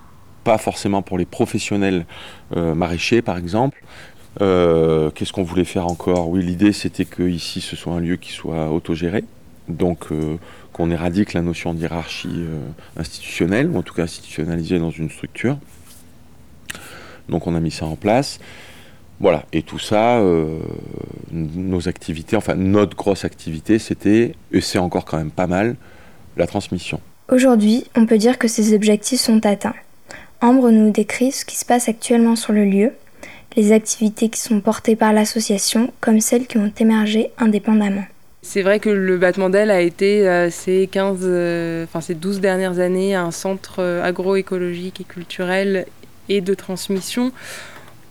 pas 0.44 0.58
forcément 0.58 1.04
pour 1.04 1.20
les 1.20 1.26
professionnels 1.26 2.08
euh, 2.56 2.74
maraîchers 2.74 3.22
par 3.22 3.38
exemple. 3.38 3.84
Qu'est-ce 4.40 5.34
qu'on 5.34 5.44
voulait 5.44 5.66
faire 5.66 5.86
encore? 5.86 6.30
Oui, 6.30 6.44
l'idée 6.44 6.72
c'était 6.72 7.06
que 7.06 7.22
ici 7.22 7.62
ce 7.62 7.76
soit 7.76 7.94
un 7.94 8.00
lieu 8.00 8.16
qui 8.18 8.32
soit 8.32 8.72
autogéré, 8.72 9.24
donc 9.68 10.08
qu'on 10.74 10.92
éradique 10.92 11.34
la 11.34 11.42
notion 11.42 11.76
d'hierarchie 11.76 12.44
institutionnelle, 12.98 13.70
ou 13.70 13.78
en 13.78 13.84
tout 13.84 13.96
cas 13.96 14.04
institutionnalisée 14.04 14.78
dans 14.78 14.92
une 14.92 15.10
structure. 15.10 15.58
Donc 17.30 17.48
on 17.48 17.56
a 17.56 17.60
mis 17.60 17.72
ça 17.72 17.86
en 17.86 17.96
place. 17.96 18.40
Voilà, 19.20 19.46
et 19.52 19.64
tout 19.64 19.80
ça, 19.80 20.20
euh, 20.20 20.60
nos 21.32 21.88
activités, 21.88 22.36
enfin 22.36 22.54
notre 22.54 22.96
grosse 22.96 23.26
activité, 23.26 23.80
c'était, 23.80 24.34
et 24.52 24.62
c'est 24.62 24.78
encore 24.78 25.06
quand 25.06 25.18
même 25.18 25.32
pas 25.32 25.48
mal, 25.48 25.76
la 26.38 26.46
transmission. 26.46 27.02
Aujourd'hui, 27.32 27.86
on 27.96 28.06
peut 28.06 28.20
dire 28.20 28.38
que 28.38 28.48
ces 28.48 28.76
objectifs 28.76 29.20
sont 29.20 29.44
atteints. 29.46 29.74
Ambre 30.40 30.70
nous 30.70 30.92
décrit 30.92 31.32
ce 31.32 31.46
qui 31.46 31.58
se 31.58 31.66
passe 31.66 31.90
actuellement 31.90 32.36
sur 32.36 32.54
le 32.54 32.64
lieu, 32.64 32.92
les 33.56 33.72
activités 33.72 34.30
qui 34.30 34.40
sont 34.40 34.62
portées 34.62 34.96
par 34.96 35.14
l'association, 35.14 35.92
comme 36.00 36.22
celles 36.22 36.46
qui 36.46 36.60
ont 36.60 36.72
émergé 36.80 37.32
indépendamment. 37.40 38.06
C'est 38.44 38.62
vrai 38.62 38.80
que 38.80 38.90
le 38.90 39.18
battement 39.18 39.50
d'aile 39.50 39.72
a 39.72 39.82
été 39.82 40.28
euh, 40.28 40.52
ces 40.52 40.88
15, 40.88 41.20
euh, 41.24 41.86
enfin 41.86 42.02
ces 42.02 42.14
12 42.14 42.40
dernières 42.40 42.78
années 42.78 43.16
un 43.16 43.32
centre 43.32 43.84
agroécologique 44.04 45.02
et 45.02 45.06
culturel 45.06 45.88
et 46.30 46.40
de 46.42 46.54
transmission 46.54 47.32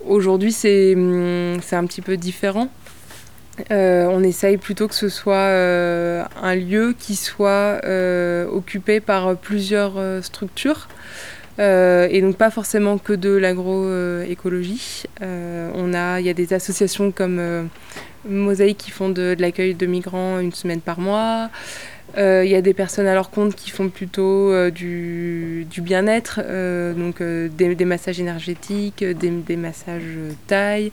Aujourd'hui, 0.06 0.54
hum, 0.94 1.58
c'est 1.62 1.76
un 1.76 1.84
petit 1.84 2.02
peu 2.02 2.16
différent. 2.16 2.68
Euh, 3.70 4.06
on 4.10 4.22
essaye 4.22 4.56
plutôt 4.56 4.86
que 4.86 4.94
ce 4.94 5.08
soit 5.08 5.34
euh, 5.34 6.22
un 6.42 6.54
lieu 6.54 6.94
qui 6.96 7.16
soit 7.16 7.80
euh, 7.84 8.46
occupé 8.46 9.00
par 9.00 9.36
plusieurs 9.36 9.94
structures. 10.22 10.88
et 11.58 12.20
donc 12.20 12.36
pas 12.36 12.50
forcément 12.50 12.98
que 12.98 13.14
de 13.14 13.30
l'agroécologie. 13.30 15.04
on 15.20 15.94
a, 15.94 16.20
il 16.20 16.26
y 16.26 16.30
a 16.30 16.34
des 16.34 16.52
associations 16.52 17.10
comme 17.10 17.68
Mosaïque 18.28 18.78
qui 18.78 18.90
font 18.90 19.08
de, 19.08 19.34
l'accueil 19.38 19.74
de 19.74 19.86
migrants 19.86 20.38
une 20.38 20.52
semaine 20.52 20.80
par 20.80 21.00
mois. 21.00 21.50
Il 22.16 22.48
y 22.48 22.54
a 22.54 22.62
des 22.62 22.72
personnes 22.72 23.06
à 23.06 23.14
leur 23.14 23.30
compte 23.30 23.54
qui 23.54 23.70
font 23.70 23.90
plutôt 23.90 24.70
du, 24.70 25.66
bien-être, 25.78 26.40
donc 26.96 27.22
des, 27.22 27.84
massages 27.84 28.20
énergétiques, 28.20 29.04
des, 29.04 29.56
massages 29.56 30.16
taille. 30.46 30.92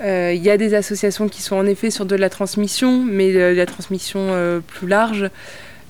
Il 0.00 0.42
y 0.42 0.50
a 0.50 0.56
des 0.56 0.74
associations 0.74 1.28
qui 1.28 1.42
sont 1.42 1.56
en 1.56 1.66
effet 1.66 1.90
sur 1.90 2.06
de 2.06 2.16
la 2.16 2.28
transmission, 2.28 3.04
mais 3.04 3.32
de 3.32 3.54
la 3.54 3.66
transmission 3.66 4.60
plus 4.66 4.88
large. 4.88 5.30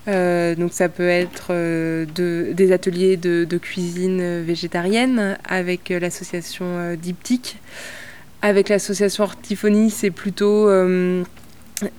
donc 0.06 0.72
ça 0.72 0.90
peut 0.90 1.08
être 1.08 1.52
des 2.04 2.72
ateliers 2.72 3.16
de, 3.16 3.58
cuisine 3.58 4.42
végétarienne 4.42 5.38
avec 5.48 5.88
l'association 5.88 6.94
Diptyque. 7.00 7.56
Avec 8.42 8.68
l'association 8.68 9.24
Hortiphonie, 9.24 9.90
c'est 9.90 10.10
plutôt 10.10 10.68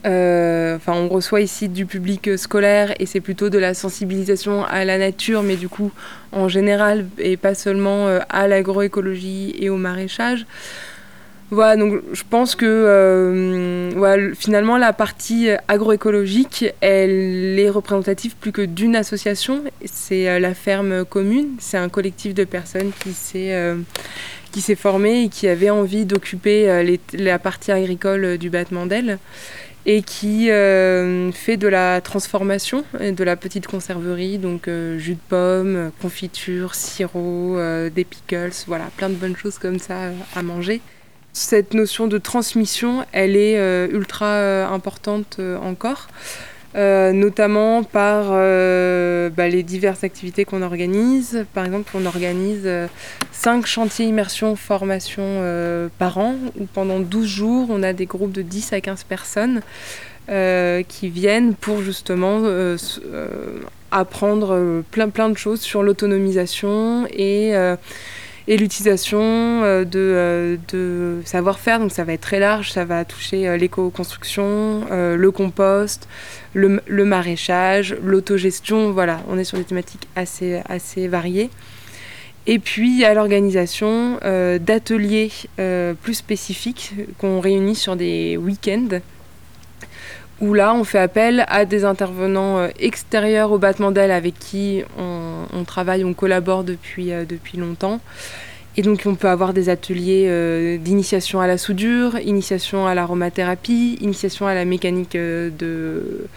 euh, 0.06 0.78
on 0.88 1.08
reçoit 1.08 1.42
ici 1.42 1.70
du 1.70 1.86
public 1.86 2.38
scolaire 2.38 2.94
et 3.00 3.06
c'est 3.06 3.22
plutôt 3.22 3.50
de 3.50 3.58
la 3.58 3.74
sensibilisation 3.74 4.64
à 4.66 4.86
la 4.86 4.98
nature, 4.98 5.44
mais 5.44 5.56
du 5.56 5.70
coup 5.70 5.92
en 6.32 6.48
général 6.48 7.06
et 7.18 7.38
pas 7.38 7.56
seulement 7.56 8.08
euh, 8.08 8.20
à 8.30 8.48
l'agroécologie 8.48 9.56
et 9.60 9.70
au 9.70 9.78
maraîchage. 9.78 10.46
Voilà, 11.52 11.78
donc 11.78 12.02
je 12.14 12.24
pense 12.28 12.56
que 12.56 12.66
euh, 12.66 14.34
finalement 14.34 14.78
la 14.78 14.92
partie 14.92 15.50
agroécologique, 15.68 16.66
elle 16.82 17.60
est 17.60 17.70
représentative 17.70 18.36
plus 18.40 18.52
que 18.52 18.64
d'une 18.64 18.96
association. 18.96 19.64
C'est 19.86 20.40
la 20.40 20.56
ferme 20.56 21.06
commune, 21.06 21.50
c'est 21.60 21.78
un 21.78 21.90
collectif 21.90 22.34
de 22.34 22.44
personnes 22.44 22.92
qui 23.04 23.14
s'est 23.14 23.56
qui 24.52 24.62
s'est 24.62 24.76
formé 24.76 25.24
et 25.24 25.30
qui 25.30 25.48
avait 25.48 25.70
envie 25.70 26.06
d'occuper 26.06 26.98
la 27.14 27.38
partie 27.38 27.72
agricole 27.72 28.40
du 28.40 28.50
battement 28.50 28.88
d'aile 28.88 29.20
et 29.86 30.02
qui 30.02 30.50
euh, 30.50 31.32
fait 31.32 31.58
de 31.58 31.68
la 31.68 32.00
transformation 32.02 32.86
de 33.00 33.24
la 33.24 33.36
petite 33.36 33.68
conserverie, 33.68 34.38
donc 34.38 34.68
euh, 34.68 34.98
jus 34.98 35.16
de 35.16 35.20
pomme, 35.28 35.92
confiture, 36.02 36.74
sirop, 36.76 37.58
euh, 37.58 37.90
des 37.90 38.06
pickles, 38.06 38.52
voilà, 38.68 38.86
plein 38.96 39.10
de 39.10 39.16
bonnes 39.16 39.36
choses 39.36 39.60
comme 39.60 39.80
ça 39.80 40.12
à 40.36 40.42
manger. 40.42 40.82
Cette 41.34 41.74
notion 41.74 42.08
de 42.08 42.18
transmission, 42.18 43.06
elle 43.12 43.36
est 43.36 43.58
ultra 43.92 44.68
importante 44.68 45.40
encore. 45.64 46.08
Euh, 46.76 47.12
notamment 47.12 47.84
par 47.84 48.30
euh, 48.32 49.30
bah, 49.30 49.48
les 49.48 49.62
diverses 49.62 50.04
activités 50.04 50.44
qu'on 50.44 50.64
organise. 50.64 51.46
Par 51.54 51.66
exemple, 51.66 51.92
on 51.94 52.04
organise 52.08 52.68
5 53.32 53.64
euh, 53.64 53.66
chantiers 53.66 54.08
immersion 54.08 54.56
formation 54.56 55.24
par 56.00 56.18
an, 56.18 56.36
où 56.60 56.66
pendant 56.66 57.00
12 57.00 57.28
jours, 57.28 57.68
on 57.70 57.84
a 57.84 57.94
des 57.94 58.08
groupes 58.08 58.32
de 58.32 58.42
10 58.42 58.74
à 58.74 58.82
15 58.82 59.04
personnes 59.04 59.62
qui 60.88 61.10
viennent 61.10 61.54
pour 61.54 61.82
justement 61.82 62.42
apprendre 63.92 64.84
plein, 64.90 65.10
plein 65.10 65.30
de 65.30 65.38
choses 65.38 65.60
sur 65.60 65.84
l'autonomisation 65.84 67.06
et 67.12 67.54
et 68.48 68.58
l'utilisation 68.58 69.22
euh, 69.22 69.86
de, 69.86 70.00
euh, 70.00 70.58
de 70.70 71.22
savoir-faire. 71.26 71.80
Donc 71.80 71.92
ça 71.92 72.04
va 72.04 72.14
être 72.14 72.22
très 72.22 72.40
large, 72.40 72.72
ça 72.72 72.86
va 72.86 73.06
toucher 73.06 73.48
euh, 73.48 73.58
l'éco-construction, 73.58 74.86
le 74.92 75.32
compost, 75.32 76.08
le, 76.54 76.82
le 76.88 77.06
maraîchage, 77.06 77.96
l'autogestion. 78.04 78.92
Voilà, 78.92 79.22
on 79.30 79.38
est 79.38 79.44
sur 79.44 79.58
des 79.58 79.64
thématiques 79.64 80.08
assez, 80.16 80.62
assez 80.68 81.08
variées. 81.08 81.50
Et 82.46 82.60
puis 82.60 83.06
à 83.06 83.14
l'organisation 83.14 84.20
d'ateliers 84.60 85.32
plus 86.02 86.14
spécifiques 86.14 86.94
qu'on 87.18 87.40
réunit 87.40 87.76
sur 87.76 87.96
des 87.96 88.36
week-ends 88.36 89.00
où 90.44 90.54
là 90.54 90.76
on 90.76 90.84
fait 90.84 91.00
appel 91.00 91.46
à 91.48 91.66
des 91.66 91.86
intervenants 91.86 92.68
extérieurs 92.78 93.52
au 93.52 93.58
battement 93.58 93.92
d'aile 93.92 94.12
avec 94.12 94.38
qui 94.38 94.84
on, 94.98 95.64
travaille, 95.64 96.04
on 96.04 96.14
collabore 96.14 96.64
depuis, 96.64 97.12
depuis 97.28 97.58
longtemps. 97.58 98.00
Et 98.76 98.82
donc 98.82 99.04
on 99.06 99.16
peut 99.16 99.30
avoir 99.30 99.54
des 99.54 99.70
ateliers 99.70 100.26
euh, 100.28 100.78
d'initiation 100.78 101.40
à 101.40 101.48
la 101.48 101.58
soudure, 101.58 102.18
initiation 102.18 102.88
à 102.88 102.96
l'aromathérapie, 102.96 103.98
initiation 104.02 104.48
à 104.48 104.56
la 104.56 104.66
mécanique 104.66 105.16
euh, 105.16 105.52
de, 105.52 106.28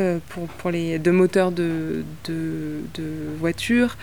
euh, 0.00 0.18
de 0.64 1.10
moteurs 1.10 1.52
de 1.52 2.02
voitures, 3.38 3.96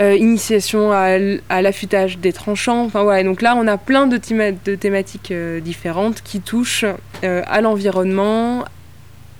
initiation 0.00 0.92
à, 0.92 1.62
l'affûtage 1.62 2.18
des 2.18 2.32
tranchants. 2.32 2.84
Enfin 2.84 3.02
voilà, 3.02 3.22
donc 3.22 3.42
là 3.42 3.54
on 3.56 3.66
a 3.66 3.76
plein 3.76 4.06
de, 4.06 4.16
thématiques 4.16 5.32
différentes 5.62 6.22
qui 6.22 6.40
touchent 6.40 6.86
à 7.22 7.60
l'environnement, 7.60 8.64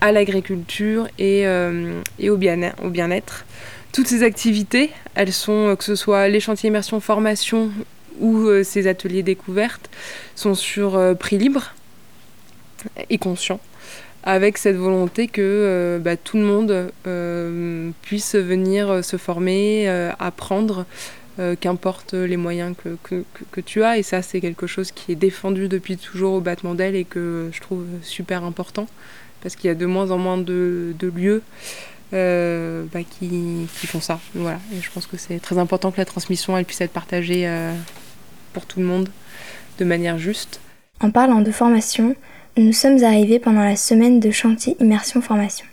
à 0.00 0.12
l'agriculture 0.12 1.08
et, 1.18 1.46
au 2.28 2.36
bien-être. 2.36 3.44
Toutes 3.92 4.06
ces 4.06 4.22
activités, 4.22 4.90
elles 5.14 5.34
sont, 5.34 5.68
euh, 5.68 5.76
que 5.76 5.84
ce 5.84 5.94
soit 5.94 6.28
les 6.28 6.40
chantiers 6.40 6.68
immersion 6.68 6.98
formation 6.98 7.70
ou 8.20 8.38
euh, 8.38 8.64
ces 8.64 8.86
ateliers 8.86 9.22
découvertes, 9.22 9.90
sont 10.34 10.54
sur 10.54 10.96
euh, 10.96 11.12
prix 11.12 11.36
libre 11.36 11.74
et 13.10 13.18
conscient, 13.18 13.60
avec 14.24 14.58
cette 14.58 14.76
volonté 14.76 15.28
que 15.28 16.00
bah, 16.02 16.16
tout 16.16 16.36
le 16.36 16.44
monde 16.44 16.92
puisse 18.02 18.34
venir 18.34 19.04
se 19.04 19.16
former, 19.16 19.88
apprendre, 20.18 20.86
qu'importe 21.60 22.14
les 22.14 22.36
moyens 22.36 22.76
que, 22.76 23.24
que, 23.50 23.60
tu 23.60 23.82
as. 23.82 23.98
Et 23.98 24.02
ça, 24.02 24.22
c'est 24.22 24.40
quelque 24.40 24.66
chose 24.66 24.92
qui 24.92 25.12
est 25.12 25.16
défendu 25.16 25.68
depuis 25.68 25.96
toujours 25.96 26.34
au 26.34 26.40
battement 26.40 26.74
d'aile 26.74 26.94
et 26.94 27.04
que 27.04 27.50
je 27.52 27.60
trouve 27.60 27.84
super 28.02 28.44
important, 28.44 28.86
parce 29.42 29.56
qu'il 29.56 29.68
y 29.68 29.70
a 29.70 29.74
de 29.74 29.86
moins 29.86 30.10
en 30.10 30.18
moins 30.18 30.38
de, 30.38 30.94
de 30.98 31.08
lieux 31.08 31.42
euh, 32.14 32.84
bah, 32.92 33.00
qui, 33.02 33.66
font 33.86 34.00
ça. 34.00 34.20
Voilà. 34.34 34.60
Et 34.72 34.82
je 34.82 34.90
pense 34.90 35.06
que 35.06 35.16
c'est 35.16 35.38
très 35.38 35.56
important 35.56 35.90
que 35.90 35.96
la 35.96 36.04
transmission 36.04 36.58
elle 36.58 36.66
puisse 36.66 36.82
être 36.82 36.92
partagée 36.92 37.48
euh, 37.48 37.72
pour 38.52 38.66
tout 38.66 38.80
le 38.80 38.86
monde 38.86 39.08
de 39.78 39.84
manière 39.84 40.18
juste. 40.18 40.60
En 41.00 41.10
parlant 41.10 41.40
de 41.40 41.50
formation, 41.50 42.14
nous 42.56 42.72
sommes 42.72 43.02
arrivés 43.02 43.38
pendant 43.38 43.64
la 43.64 43.76
semaine 43.76 44.20
de 44.20 44.30
chantier 44.30 44.76
immersion 44.80 45.20
formation. 45.22 45.66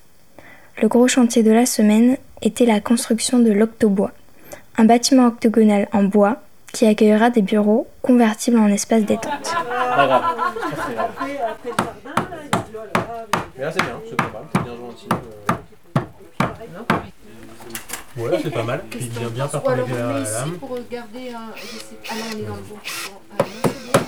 Le 0.82 0.88
gros 0.88 1.08
chantier 1.08 1.44
de 1.44 1.52
la 1.52 1.66
semaine 1.66 2.18
était 2.42 2.66
la 2.66 2.80
construction 2.80 3.40
de 3.40 3.52
l'Octobois, 3.52 4.12
un 4.78 4.86
bâtiment 4.86 5.28
octogonal 5.28 5.90
en 5.92 6.04
bois 6.04 6.38
qui 6.72 6.86
accueillera 6.86 7.32
des 7.32 7.42
bureaux 7.42 7.88
convertibles 8.02 8.60
en 8.60 8.68
espace 8.68 9.04
détente. 9.04 9.54
Ouais, 18.18 18.40
c'est 18.42 18.52
pas 18.52 18.64
mal. 18.64 18.84
Puis 18.90 19.06
bien, 19.06 19.30
bien 19.30 19.48
performer 19.48 19.84
la, 19.90 20.14
la 20.14 20.20
lame. 20.20 20.58
pour 20.60 20.78
garder 20.90 21.30
un. 21.30 21.56
Je 21.56 21.62
sais... 21.62 21.96
Ah 22.10 22.16
non, 22.16 22.24
on 22.34 22.38
est 22.38 22.42
dans 22.42 22.56
le 22.56 22.62
bon. 22.62 22.76
Ah, 23.32 23.44
non, 23.44 23.46
c'est 23.64 23.84
bien. 23.84 24.02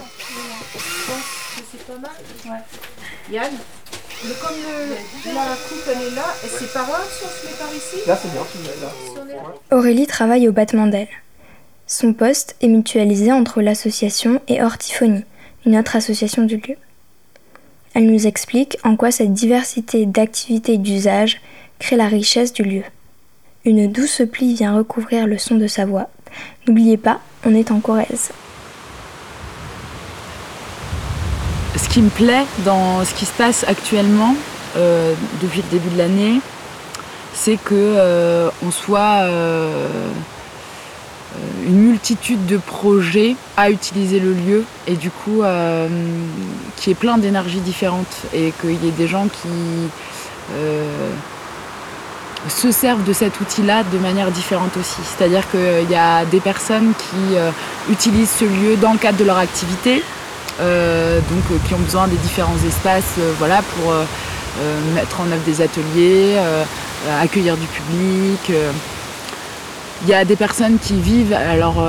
Je 0.74 1.12
pense 1.12 1.56
que 1.56 1.61
c'est 1.72 1.86
pas 1.88 2.00
mal. 2.00 2.12
Ouais. 2.46 3.34
Yann 3.36 3.52
mais 4.24 4.36
comme 4.40 4.56
le, 4.56 5.34
la 5.34 5.56
coupe 5.68 5.82
elle 5.88 6.08
est 6.08 6.16
là, 6.16 6.26
c'est 6.44 6.72
pas 6.72 6.84
grave 6.84 7.08
si 7.12 7.24
on 7.26 7.28
se 7.28 7.48
met 7.48 7.58
par 7.58 7.74
ici 7.74 8.08
Là 8.08 8.16
c'est 8.22 8.32
bien, 8.32 8.42
tu 8.52 8.60
mets 8.60 9.36
là. 9.36 9.76
Aurélie 9.76 10.06
travaille 10.06 10.48
au 10.48 10.52
battement 10.52 10.86
d'aile. 10.86 11.08
Son 11.88 12.14
poste 12.14 12.56
est 12.62 12.68
mutualisé 12.68 13.32
entre 13.32 13.64
l'association 13.64 14.40
et 14.48 14.62
Hortiphonie, 14.62 15.26
une 15.66 15.76
autre 15.76 15.96
association 15.96 16.44
du 16.44 16.58
lieu. 16.58 16.76
Elle 17.96 18.12
nous 18.12 18.28
explique 18.28 18.78
en 18.84 18.96
quoi 18.96 19.12
cette 19.12 19.34
diversité 19.34 20.06
d'activités 20.06 20.74
et 20.74 20.78
d'usages 20.78 21.42
crée 21.80 21.96
la 21.96 22.08
richesse 22.08 22.54
du 22.54 22.62
lieu. 22.62 22.84
Une 23.66 23.92
douce 23.92 24.22
pluie 24.32 24.54
vient 24.54 24.78
recouvrir 24.78 25.26
le 25.26 25.40
son 25.40 25.56
de 25.56 25.68
sa 25.68 25.86
voix. 25.86 26.10
N'oubliez 26.68 26.98
pas, 26.98 27.22
on 27.44 27.56
est 27.56 27.72
en 27.72 27.80
Corrèze. 27.80 28.30
Ce 31.82 31.90
qui 31.90 32.02
me 32.02 32.10
plaît 32.10 32.46
dans 32.64 33.04
ce 33.04 33.14
qui 33.14 33.26
se 33.26 33.34
passe 33.34 33.66
actuellement, 33.68 34.36
euh, 34.78 35.14
depuis 35.42 35.62
le 35.62 35.80
début 35.80 35.90
de 35.90 35.98
l'année, 35.98 36.40
c'est 37.34 37.58
que 37.58 37.74
euh, 37.74 38.50
on 38.66 38.72
soit 38.72 39.24
euh, 39.24 39.88
une 41.66 41.80
multitude 41.80 42.46
de 42.46 42.58
projets 42.58 43.36
à 43.58 43.72
utiliser 43.72 44.20
le 44.20 44.34
lieu 44.34 44.64
et 44.88 44.96
du 44.96 45.10
coup 45.10 45.42
qui 46.78 46.92
est 46.92 46.96
plein 46.96 47.18
d'énergies 47.18 47.62
différentes 47.62 48.16
et 48.34 48.54
qu'il 48.62 48.84
y 48.84 48.88
ait 48.88 48.98
des 48.98 49.08
gens 49.08 49.28
qui 49.28 49.50
se 52.50 52.72
servent 52.72 53.04
de 53.04 53.14
cet 53.14 53.40
outil-là 53.40 53.84
de 53.84 53.98
manière 53.98 54.32
différente 54.32 54.76
aussi. 54.78 55.02
C'est-à-dire 55.04 55.50
qu'il 55.52 55.90
y 55.90 55.96
a 55.96 56.26
des 56.26 56.40
personnes 56.40 56.94
qui 56.98 57.36
euh, 57.36 57.52
utilisent 57.90 58.32
ce 58.32 58.46
lieu 58.46 58.76
dans 58.78 58.94
le 58.94 58.98
cadre 58.98 59.18
de 59.18 59.24
leur 59.24 59.38
activité, 59.38 59.98
euh, 59.98 60.21
donc 60.60 61.44
euh, 61.52 61.58
qui 61.68 61.74
ont 61.74 61.80
besoin 61.80 62.08
des 62.08 62.18
différents 62.18 62.58
espaces 62.68 63.18
voilà, 63.40 63.62
pour 63.62 63.94
mettre 64.94 65.22
en 65.22 65.32
œuvre 65.32 65.44
des 65.46 65.62
ateliers, 65.62 66.38
accueillir 67.22 67.56
du 67.58 67.66
public. 67.68 68.52
Il 70.04 70.10
y 70.10 70.14
a 70.14 70.26
des 70.26 70.36
personnes 70.36 70.78
qui 70.80 71.00
vivent 71.00 71.34
alors 71.34 71.82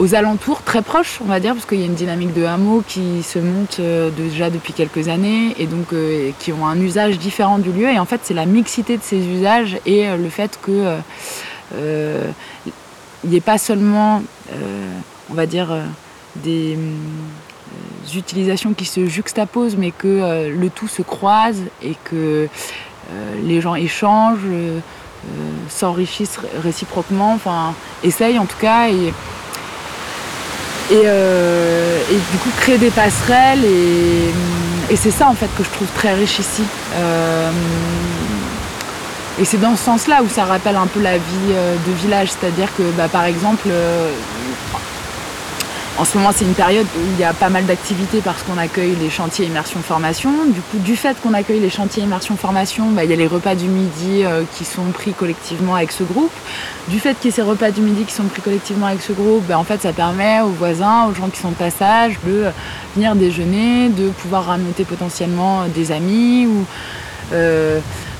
aux 0.00 0.14
alentours, 0.14 0.62
très 0.62 0.80
proches, 0.80 1.18
on 1.22 1.26
va 1.26 1.40
dire, 1.40 1.52
parce 1.52 1.66
qu'il 1.66 1.78
y 1.78 1.82
a 1.82 1.86
une 1.86 1.94
dynamique 1.94 2.32
de 2.32 2.44
hameau 2.44 2.82
qui 2.88 3.22
se 3.22 3.38
monte 3.38 3.76
euh, 3.80 4.08
déjà 4.08 4.48
depuis 4.48 4.72
quelques 4.72 5.08
années 5.08 5.54
et 5.58 5.66
donc 5.66 5.92
euh, 5.92 6.30
qui 6.40 6.52
ont 6.52 6.66
un 6.66 6.80
usage 6.80 7.18
différent 7.18 7.58
du 7.58 7.70
lieu. 7.70 7.90
Et 7.90 7.98
en 7.98 8.06
fait, 8.06 8.20
c'est 8.24 8.32
la 8.32 8.46
mixité 8.46 8.96
de 8.96 9.02
ces 9.02 9.18
usages 9.18 9.76
et 9.84 10.08
euh, 10.08 10.16
le 10.16 10.30
fait 10.30 10.58
que 10.60 10.96
il 13.22 13.30
n'y 13.30 13.36
ait 13.36 13.42
pas 13.42 13.58
seulement, 13.58 14.22
on 15.30 15.34
va 15.34 15.46
dire, 15.46 15.68
des 16.36 16.78
utilisations 18.14 18.72
qui 18.74 18.84
se 18.84 19.06
juxtaposent, 19.06 19.76
mais 19.76 19.90
que 19.90 20.48
le 20.48 20.70
tout 20.70 20.88
se 20.88 21.02
croise 21.02 21.62
et 21.82 21.96
que 22.04 22.48
les 23.44 23.60
gens 23.60 23.74
échangent, 23.74 24.48
s'enrichissent 25.68 26.40
réciproquement, 26.62 27.34
enfin 27.34 27.74
essayent 28.02 28.38
en 28.38 28.46
tout 28.46 28.58
cas. 28.58 28.88
Et, 28.88 29.12
du 30.90 32.38
coup 32.38 32.50
créer 32.60 32.78
des 32.78 32.90
passerelles 32.90 33.64
et, 33.64 34.96
c'est 34.96 35.12
ça 35.12 35.28
en 35.28 35.34
fait 35.34 35.48
que 35.56 35.62
je 35.62 35.70
trouve 35.70 35.88
très 35.94 36.14
riche 36.14 36.40
ici. 36.40 36.64
Euh, 36.94 37.50
et 39.40 39.44
c'est 39.44 39.58
dans 39.58 39.76
ce 39.76 39.84
sens-là 39.84 40.22
où 40.22 40.28
ça 40.28 40.44
rappelle 40.44 40.76
un 40.76 40.88
peu 40.88 41.00
la 41.00 41.16
vie 41.16 41.52
euh, 41.52 41.76
de 41.86 41.92
village, 41.92 42.30
c'est-à-dire 42.32 42.68
que 42.76 42.82
bah, 42.96 43.08
par 43.08 43.24
exemple, 43.24 43.68
euh, 43.68 44.12
en 46.00 46.04
ce 46.06 46.16
moment 46.16 46.30
c'est 46.34 46.46
une 46.46 46.54
période 46.54 46.86
où 46.96 47.00
il 47.12 47.20
y 47.20 47.24
a 47.24 47.34
pas 47.34 47.50
mal 47.50 47.66
d'activités 47.66 48.22
parce 48.24 48.42
qu'on 48.42 48.56
accueille 48.56 48.96
les 48.98 49.10
chantiers 49.10 49.44
immersion 49.44 49.80
formation. 49.80 50.30
Du 50.46 50.62
coup, 50.62 50.78
du 50.78 50.96
fait 50.96 51.14
qu'on 51.20 51.34
accueille 51.34 51.60
les 51.60 51.68
chantiers 51.68 52.02
immersion 52.02 52.38
formation, 52.38 52.90
bah, 52.90 53.04
il 53.04 53.10
y 53.10 53.12
a 53.12 53.16
les 53.16 53.26
repas 53.26 53.54
du 53.54 53.66
midi 53.66 54.24
euh, 54.24 54.44
qui 54.56 54.64
sont 54.64 54.86
pris 54.94 55.12
collectivement 55.12 55.74
avec 55.74 55.92
ce 55.92 56.02
groupe. 56.02 56.32
Du 56.88 56.98
fait 57.00 57.14
qu'il 57.16 57.26
y 57.26 57.28
ait 57.28 57.36
ces 57.36 57.42
repas 57.42 57.70
du 57.70 57.82
midi 57.82 58.04
qui 58.04 58.14
sont 58.14 58.24
pris 58.24 58.40
collectivement 58.40 58.86
avec 58.86 59.02
ce 59.02 59.12
groupe, 59.12 59.44
bah, 59.46 59.58
en 59.58 59.64
fait 59.64 59.82
ça 59.82 59.92
permet 59.92 60.40
aux 60.40 60.48
voisins, 60.48 61.04
aux 61.04 61.14
gens 61.14 61.28
qui 61.28 61.38
sont 61.38 61.50
de 61.50 61.54
passage 61.54 62.18
de 62.24 62.46
venir 62.96 63.14
déjeuner, 63.14 63.90
de 63.90 64.08
pouvoir 64.08 64.46
ramener 64.46 64.72
potentiellement 64.88 65.66
des 65.66 65.92
amis 65.92 66.46
ou 66.46 66.64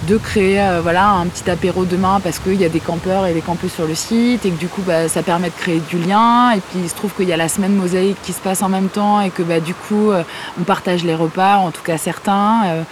de 0.08 0.16
créer 0.16 0.60
euh, 0.60 0.80
voilà, 0.82 1.10
un 1.10 1.26
petit 1.26 1.48
apéro 1.50 1.84
demain 1.84 2.20
parce 2.22 2.38
qu'il 2.38 2.60
y 2.60 2.64
a 2.64 2.68
des 2.68 2.80
campeurs 2.80 3.26
et 3.26 3.34
des 3.34 3.40
campeuses 3.40 3.72
sur 3.72 3.86
le 3.86 3.94
site 3.94 4.46
et 4.46 4.50
que 4.50 4.58
du 4.58 4.68
coup 4.68 4.82
bah, 4.82 5.08
ça 5.08 5.22
permet 5.22 5.48
de 5.48 5.54
créer 5.54 5.80
du 5.90 5.98
lien. 5.98 6.52
Et 6.52 6.60
puis 6.60 6.80
il 6.82 6.88
se 6.88 6.94
trouve 6.94 7.12
qu'il 7.12 7.28
y 7.28 7.32
a 7.32 7.36
la 7.36 7.48
semaine 7.48 7.74
mosaïque 7.74 8.16
qui 8.22 8.32
se 8.32 8.40
passe 8.40 8.62
en 8.62 8.68
même 8.68 8.88
temps 8.88 9.20
et 9.20 9.30
que 9.30 9.42
bah, 9.42 9.60
du 9.60 9.74
coup 9.74 10.10
euh, 10.10 10.22
on 10.58 10.64
partage 10.64 11.04
les 11.04 11.14
repas, 11.14 11.58
en 11.58 11.70
tout 11.70 11.82
cas 11.82 11.98
certains. 11.98 12.84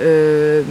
Euh, 0.00 0.62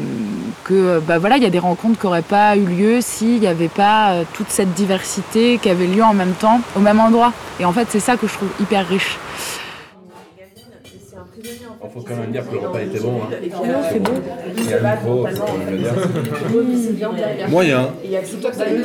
que 0.66 1.00
bah 1.00 1.18
voilà, 1.18 1.38
il 1.38 1.44
y 1.44 1.46
a 1.46 1.50
des 1.50 1.60
rencontres 1.60 1.98
qui 1.98 2.06
n'auraient 2.06 2.22
pas 2.22 2.58
eu 2.58 2.66
lieu 2.66 3.00
s'il 3.00 3.40
n'y 3.40 3.48
avait 3.48 3.70
pas 3.70 4.16
toute 4.34 4.50
cette 4.50 4.74
diversité 4.74 5.60
qui 5.62 5.70
avait 5.70 5.88
lieu 5.88 6.04
en 6.04 6.14
même 6.14 6.34
temps 6.34 6.60
au 6.76 6.82
même 6.82 7.00
endroit. 7.00 7.32
Et 7.58 7.64
en 7.64 7.72
fait, 7.72 7.88
c'est 7.90 8.02
ça 8.02 8.18
que 8.18 8.28
je 8.28 8.34
trouve 8.34 8.50
hyper 8.60 8.86
riche. 8.86 9.18
Il 11.44 11.90
faut 11.94 12.02
quand 12.02 12.16
même 12.16 12.32
dire 12.32 12.48
que 12.48 12.54
le 12.54 12.60
repas 12.60 12.82
était 12.82 13.00
bon. 13.00 13.22
Hein. 13.22 13.30
Non, 13.66 13.82
c'est 13.92 14.00
bon. 14.00 14.14
Il 14.58 14.70
y 14.70 14.74
a 14.74 14.80
le 14.80 14.88
micro, 14.94 15.28
je 15.28 15.72
veux 15.72 15.78
dire. 15.78 17.50
Moyen. 17.50 17.94
Il 18.04 18.12
y 18.12 18.18
a 18.18 18.22
tout 18.22 18.38
toi 18.38 18.50
que 18.50 18.56
ça 18.56 18.66
nous 18.70 18.84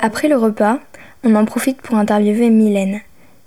Après 0.00 0.28
le 0.28 0.36
repas, 0.36 0.78
on 1.24 1.34
en 1.34 1.44
profite 1.44 1.82
pour 1.82 1.96
interviewer 1.96 2.50
Mylène, 2.50 3.00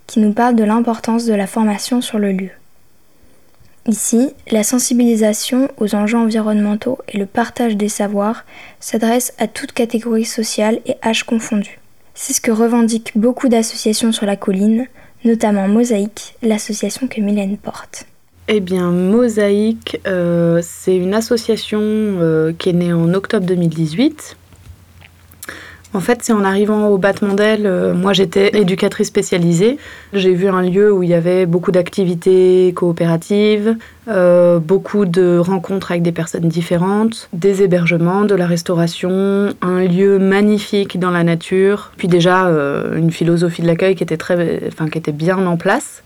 qui 0.06 0.20
nous 0.20 0.32
parle 0.32 0.56
de 0.56 0.64
l'importance 0.64 1.24
de 1.24 1.34
la 1.34 1.46
formation 1.46 2.02
sur 2.02 2.18
le 2.18 2.32
lieu. 2.32 2.50
Ici, 3.88 4.30
la 4.50 4.64
sensibilisation 4.64 5.68
aux 5.78 5.94
enjeux 5.94 6.18
environnementaux 6.18 6.98
et 7.08 7.18
le 7.18 7.26
partage 7.26 7.76
des 7.76 7.88
savoirs 7.88 8.44
s'adressent 8.80 9.32
à 9.38 9.46
toute 9.46 9.70
catégorie 9.70 10.24
sociale 10.24 10.80
et 10.86 10.96
âge 11.04 11.22
confondu. 11.22 11.78
C'est 12.14 12.32
ce 12.32 12.40
que 12.40 12.50
revendiquent 12.50 13.12
beaucoup 13.14 13.48
d'associations 13.48 14.10
sur 14.10 14.26
la 14.26 14.34
colline, 14.34 14.86
notamment 15.24 15.68
Mosaïque, 15.68 16.34
l'association 16.42 17.06
que 17.06 17.20
Mylène 17.20 17.58
porte. 17.58 18.06
Eh 18.48 18.60
bien, 18.60 18.90
Mosaïque, 18.90 20.00
euh, 20.06 20.60
c'est 20.62 20.96
une 20.96 21.14
association 21.14 21.80
euh, 21.80 22.52
qui 22.58 22.70
est 22.70 22.72
née 22.72 22.92
en 22.92 23.14
octobre 23.14 23.46
2018 23.46 24.36
en 25.96 26.00
fait, 26.00 26.18
c'est 26.22 26.34
en 26.34 26.44
arrivant 26.44 26.88
au 26.88 26.98
Batmandel, 26.98 27.62
euh, 27.64 27.94
moi 27.94 28.12
j'étais 28.12 28.54
éducatrice 28.54 29.08
spécialisée. 29.08 29.78
J'ai 30.12 30.34
vu 30.34 30.46
un 30.46 30.60
lieu 30.60 30.92
où 30.92 31.02
il 31.02 31.08
y 31.08 31.14
avait 31.14 31.46
beaucoup 31.46 31.72
d'activités 31.72 32.74
coopératives, 32.76 33.76
euh, 34.08 34.58
beaucoup 34.58 35.06
de 35.06 35.38
rencontres 35.38 35.92
avec 35.92 36.02
des 36.02 36.12
personnes 36.12 36.48
différentes, 36.48 37.30
des 37.32 37.62
hébergements, 37.62 38.26
de 38.26 38.34
la 38.34 38.46
restauration, 38.46 39.54
un 39.62 39.84
lieu 39.84 40.18
magnifique 40.18 41.00
dans 41.00 41.10
la 41.10 41.24
nature, 41.24 41.92
puis 41.96 42.08
déjà 42.08 42.48
euh, 42.48 42.98
une 42.98 43.10
philosophie 43.10 43.62
de 43.62 43.66
l'accueil 43.66 43.94
qui 43.94 44.02
était 44.02 44.18
très, 44.18 44.64
enfin 44.68 44.90
qui 44.90 44.98
était 44.98 45.12
bien 45.12 45.46
en 45.46 45.56
place. 45.56 46.02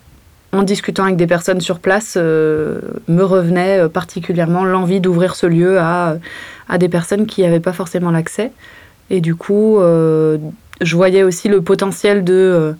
En 0.53 0.63
discutant 0.63 1.05
avec 1.05 1.17
des 1.17 1.29
personnes 1.29 1.61
sur 1.61 1.79
place, 1.79 2.17
me 2.17 3.23
revenait 3.23 3.89
particulièrement 3.89 4.65
l'envie 4.65 5.01
d'ouvrir 5.01 5.37
ce 5.37 5.47
lieu 5.47 5.79
à 5.79 6.19
des 6.77 6.89
personnes 6.89 7.27
qui 7.27 7.43
n'avaient 7.43 7.61
pas 7.61 7.73
forcément 7.73 8.11
l'accès. 8.11 8.51
Et 9.11 9.21
du 9.21 9.35
coup, 9.35 9.79
euh, 9.79 10.39
je 10.81 10.97
voyais 10.97 11.25
aussi 11.25 11.49
le 11.49 11.61
potentiel 11.61 12.25
de 12.25 12.33
euh, 12.35 12.73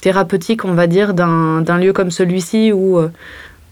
thérapeutique, 0.00 0.64
on 0.64 0.74
va 0.74 0.86
dire, 0.86 1.14
d'un 1.14 1.78
lieu 1.78 1.94
comme 1.94 2.10
celui-ci 2.10 2.72
où, 2.72 2.98
euh, 2.98 3.08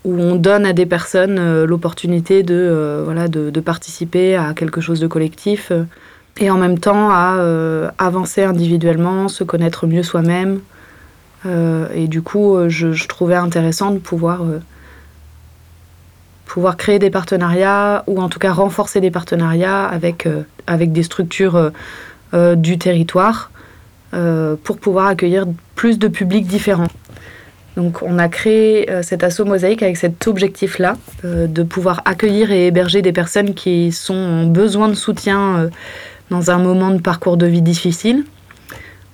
où 0.04 0.18
on 0.18 0.34
donne 0.34 0.64
à 0.64 0.72
des 0.72 0.86
personnes 0.86 1.64
l'opportunité 1.64 2.42
de, 2.42 3.02
voilà, 3.04 3.28
de, 3.28 3.60
participer 3.60 4.34
à 4.34 4.54
quelque 4.54 4.80
chose 4.80 4.98
de 4.98 5.06
collectif 5.06 5.72
et 6.38 6.50
en 6.50 6.56
même 6.56 6.78
temps 6.78 7.10
à 7.10 7.92
avancer 7.98 8.42
individuellement, 8.44 9.28
se 9.28 9.44
connaître 9.44 9.86
mieux 9.86 10.02
soi-même. 10.02 10.60
et 11.44 12.08
du 12.08 12.22
coup, 12.22 12.56
je, 12.68 13.06
trouvais 13.08 13.34
intéressant 13.34 13.90
de 13.90 13.98
pouvoir 13.98 14.42
pouvoir 16.50 16.76
créer 16.76 16.98
des 16.98 17.10
partenariats 17.10 18.02
ou 18.08 18.20
en 18.20 18.28
tout 18.28 18.40
cas 18.40 18.52
renforcer 18.52 19.00
des 19.00 19.12
partenariats 19.12 19.84
avec, 19.86 20.26
euh, 20.26 20.42
avec 20.66 20.90
des 20.90 21.04
structures 21.04 21.54
euh, 21.54 21.70
euh, 22.34 22.56
du 22.56 22.76
territoire 22.76 23.50
pour 24.64 24.78
pouvoir 24.78 25.06
accueillir 25.06 25.46
plus 25.76 26.00
de 26.00 26.08
publics 26.08 26.44
différents. 26.44 26.88
Donc 27.76 28.02
on 28.02 28.18
a 28.18 28.28
créé 28.28 28.90
cet 29.02 29.22
assaut 29.22 29.44
mosaïque 29.44 29.84
avec 29.84 29.96
cet 29.96 30.26
objectif-là, 30.26 30.96
de 31.22 31.62
pouvoir 31.62 32.02
accueillir 32.06 32.50
et 32.50 32.66
héberger 32.66 33.02
des 33.02 33.12
personnes 33.12 33.54
qui 33.54 33.92
sont 33.92 34.16
en 34.16 34.46
besoin 34.46 34.88
de 34.88 34.94
soutien 34.94 35.70
dans 36.28 36.50
un 36.50 36.58
moment 36.58 36.90
de 36.90 37.00
parcours 37.00 37.36
de 37.36 37.46
vie 37.46 37.62
difficile. 37.62 38.24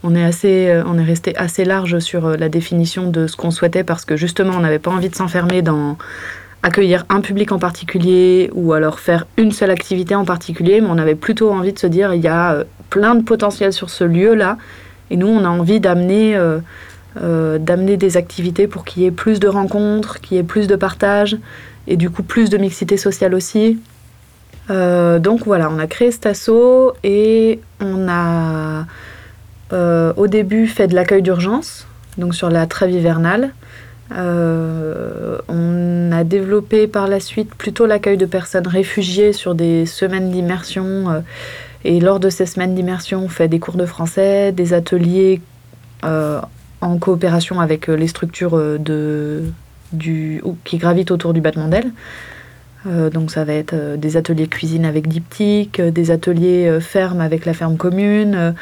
On 0.02 0.14
est, 0.14 0.24
assez, 0.24 0.82
on 0.86 0.96
est 0.96 1.04
resté 1.04 1.36
assez 1.36 1.66
large 1.66 1.98
sur 1.98 2.30
la 2.30 2.48
définition 2.48 3.10
de 3.10 3.26
ce 3.26 3.36
qu'on 3.36 3.50
souhaitait 3.50 3.84
parce 3.84 4.06
que 4.06 4.16
justement 4.16 4.54
on 4.56 4.60
n'avait 4.60 4.78
pas 4.78 4.92
envie 4.92 5.10
de 5.10 5.16
s'enfermer 5.16 5.60
dans 5.60 5.98
accueillir 6.66 7.04
un 7.08 7.20
public 7.20 7.52
en 7.52 7.60
particulier 7.60 8.50
ou 8.52 8.72
alors 8.72 8.98
faire 8.98 9.26
une 9.36 9.52
seule 9.52 9.70
activité 9.70 10.16
en 10.16 10.24
particulier, 10.24 10.80
mais 10.80 10.88
on 10.90 10.98
avait 10.98 11.14
plutôt 11.14 11.52
envie 11.52 11.72
de 11.72 11.78
se 11.78 11.86
dire 11.86 12.12
il 12.12 12.20
y 12.20 12.28
a 12.28 12.54
euh, 12.54 12.64
plein 12.90 13.14
de 13.14 13.22
potentiel 13.22 13.72
sur 13.72 13.88
ce 13.88 14.02
lieu-là, 14.02 14.58
et 15.10 15.16
nous 15.16 15.28
on 15.28 15.44
a 15.44 15.48
envie 15.48 15.78
d'amener 15.78 16.36
euh, 16.36 16.58
euh, 17.22 17.58
d'amener 17.58 17.96
des 17.96 18.16
activités 18.16 18.66
pour 18.66 18.84
qu'il 18.84 19.04
y 19.04 19.06
ait 19.06 19.12
plus 19.12 19.38
de 19.38 19.46
rencontres, 19.46 20.20
qu'il 20.20 20.36
y 20.36 20.40
ait 20.40 20.42
plus 20.42 20.66
de 20.66 20.74
partage, 20.74 21.38
et 21.86 21.96
du 21.96 22.10
coup 22.10 22.24
plus 22.24 22.50
de 22.50 22.58
mixité 22.58 22.96
sociale 22.96 23.34
aussi. 23.34 23.78
donc 24.68 25.44
voilà, 25.46 25.70
on 25.70 25.78
a 25.78 25.86
créé 25.86 26.10
cet 26.10 26.26
assaut 26.26 26.94
et 27.04 27.60
on 27.80 28.08
a 28.08 28.86
au 30.16 30.26
début 30.26 30.66
fait 30.66 30.88
de 30.88 30.96
l'accueil 30.96 31.22
d'urgence, 31.22 31.86
donc 32.18 32.34
sur 32.34 32.50
la 32.50 32.66
trêve 32.66 32.90
hivernale. 32.90 33.52
Euh, 34.12 35.38
on 35.48 36.12
a 36.12 36.24
développé 36.24 36.86
par 36.86 37.08
la 37.08 37.20
suite 37.20 37.54
plutôt 37.54 37.86
l'accueil 37.86 38.16
de 38.16 38.26
personnes 38.26 38.66
réfugiées 38.66 39.32
sur 39.32 39.54
des 39.54 39.86
semaines 39.86 40.30
d'immersion. 40.30 41.10
Euh, 41.10 41.20
et 41.84 42.00
lors 42.00 42.20
de 42.20 42.30
ces 42.30 42.46
semaines 42.46 42.74
d'immersion, 42.74 43.24
on 43.24 43.28
fait 43.28 43.48
des 43.48 43.58
cours 43.58 43.76
de 43.76 43.86
français, 43.86 44.52
des 44.52 44.72
ateliers 44.72 45.40
euh, 46.04 46.40
en 46.80 46.98
coopération 46.98 47.60
avec 47.60 47.88
les 47.88 48.08
structures 48.08 48.60
qui 49.94 50.78
gravitent 50.78 51.10
autour 51.10 51.32
du 51.32 51.40
battement 51.40 51.68
d'aile. 51.68 51.90
donc 52.84 53.30
ça 53.30 53.44
va 53.44 53.54
être 53.54 53.96
des 53.96 54.16
ateliers 54.16 54.46
cuisine 54.46 54.84
avec 54.84 55.08
diptyque, 55.08 55.80
des 55.80 56.10
ateliers 56.10 56.78
ferme 56.80 57.20
avec 57.20 57.46
la 57.46 57.54
ferme 57.54 57.76
commune, 57.76 58.54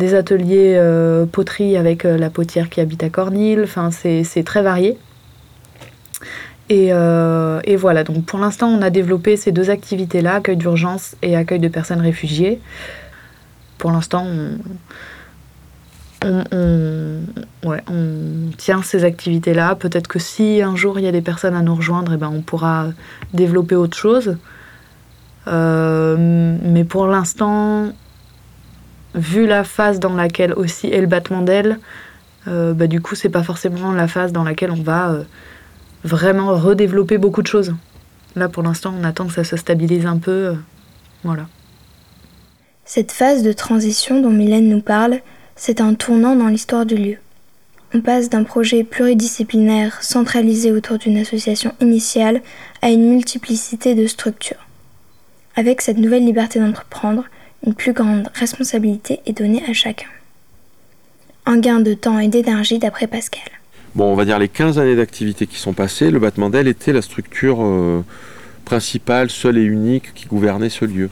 des 0.00 0.14
ateliers 0.14 0.74
euh, 0.76 1.26
poterie 1.26 1.76
avec 1.76 2.04
euh, 2.04 2.16
la 2.16 2.30
potière 2.30 2.68
qui 2.68 2.80
habite 2.80 3.04
à 3.04 3.10
Cornille. 3.10 3.60
Enfin, 3.62 3.90
c'est 3.92 4.44
très 4.44 4.62
varié. 4.62 4.98
Euh, 6.72 7.60
et, 7.64 7.76
voilà, 7.76 8.02
donc 8.02 8.24
pour 8.24 8.38
l'instant, 8.38 8.68
on 8.68 8.80
a 8.80 8.90
développé 8.90 9.36
ces 9.36 9.52
deux 9.52 9.70
activités-là, 9.70 10.36
accueil 10.36 10.56
d'urgence 10.56 11.16
et 11.22 11.36
accueil 11.36 11.60
de 11.60 11.68
personnes 11.68 12.00
réfugiées. 12.00 12.60
Pour 13.78 13.90
l'instant, 13.92 14.26
on, 16.22 16.48
tient 18.56 18.82
ces 18.82 19.04
activités-là. 19.04 19.74
Peut-être 19.74 20.06
que 20.06 20.18
si 20.18 20.62
un 20.62 20.76
jour 20.76 20.98
il 20.98 21.04
y 21.04 21.08
a 21.08 21.12
des 21.12 21.22
personnes 21.22 21.56
à 21.56 21.62
nous 21.62 21.74
rejoindre, 21.74 22.12
eh 22.14 22.16
ben, 22.16 22.30
on 22.32 22.42
pourra 22.42 22.86
développer 23.34 23.74
autre 23.74 23.96
chose. 23.96 24.36
mais 25.46 26.84
pour 26.84 27.06
l'instant, 27.08 27.92
vu 29.14 29.46
la 29.46 29.64
phase 29.64 30.00
dans 30.00 30.14
laquelle 30.14 30.52
aussi 30.54 30.88
est 30.88 31.00
le 31.00 31.06
battement 31.06 31.42
d'aile, 31.42 31.78
bah, 32.46 32.86
du 32.86 33.00
coup, 33.00 33.14
c'est 33.14 33.28
pas 33.28 33.42
forcément 33.42 33.92
la 33.92 34.08
phase 34.08 34.32
dans 34.32 34.44
laquelle 34.44 34.70
on 34.70 34.82
va 34.82 35.10
euh, 35.10 35.24
vraiment 36.04 36.54
redévelopper 36.56 37.18
beaucoup 37.18 37.42
de 37.42 37.46
choses. 37.46 37.74
Là, 38.36 38.48
pour 38.48 38.62
l'instant, 38.62 38.94
on 38.98 39.04
attend 39.04 39.26
que 39.26 39.34
ça 39.34 39.44
se 39.44 39.56
stabilise 39.56 40.06
un 40.06 40.18
peu. 40.18 40.30
Euh, 40.30 40.54
voilà. 41.24 41.46
Cette 42.84 43.12
phase 43.12 43.42
de 43.42 43.52
transition 43.52 44.20
dont 44.20 44.30
Mylène 44.30 44.68
nous 44.68 44.80
parle, 44.80 45.20
c'est 45.54 45.80
un 45.80 45.94
tournant 45.94 46.34
dans 46.34 46.48
l'histoire 46.48 46.86
du 46.86 46.96
lieu. 46.96 47.16
On 47.92 48.00
passe 48.00 48.30
d'un 48.30 48.44
projet 48.44 48.84
pluridisciplinaire 48.84 50.02
centralisé 50.02 50.72
autour 50.72 50.98
d'une 50.98 51.18
association 51.18 51.74
initiale 51.80 52.40
à 52.82 52.90
une 52.90 53.10
multiplicité 53.10 53.94
de 53.94 54.06
structures. 54.06 54.66
Avec 55.56 55.80
cette 55.82 55.98
nouvelle 55.98 56.24
liberté 56.24 56.60
d'entreprendre, 56.60 57.24
une 57.66 57.74
plus 57.74 57.92
grande 57.92 58.28
responsabilité 58.34 59.20
est 59.26 59.36
donnée 59.36 59.62
à 59.68 59.72
chacun. 59.72 60.08
Un 61.46 61.58
gain 61.58 61.80
de 61.80 61.94
temps 61.94 62.18
et 62.18 62.28
d'énergie 62.28 62.78
d'après 62.78 63.06
Pascal. 63.06 63.50
Bon, 63.94 64.04
on 64.04 64.14
va 64.14 64.24
dire 64.24 64.38
les 64.38 64.48
15 64.48 64.78
années 64.78 64.96
d'activité 64.96 65.46
qui 65.46 65.56
sont 65.56 65.72
passées, 65.72 66.10
le 66.10 66.18
battement 66.18 66.48
d'aile 66.48 66.68
était 66.68 66.92
la 66.92 67.02
structure 67.02 67.58
euh, 67.60 68.04
principale, 68.64 69.30
seule 69.30 69.58
et 69.58 69.64
unique 69.64 70.14
qui 70.14 70.26
gouvernait 70.26 70.68
ce 70.68 70.84
lieu. 70.84 71.10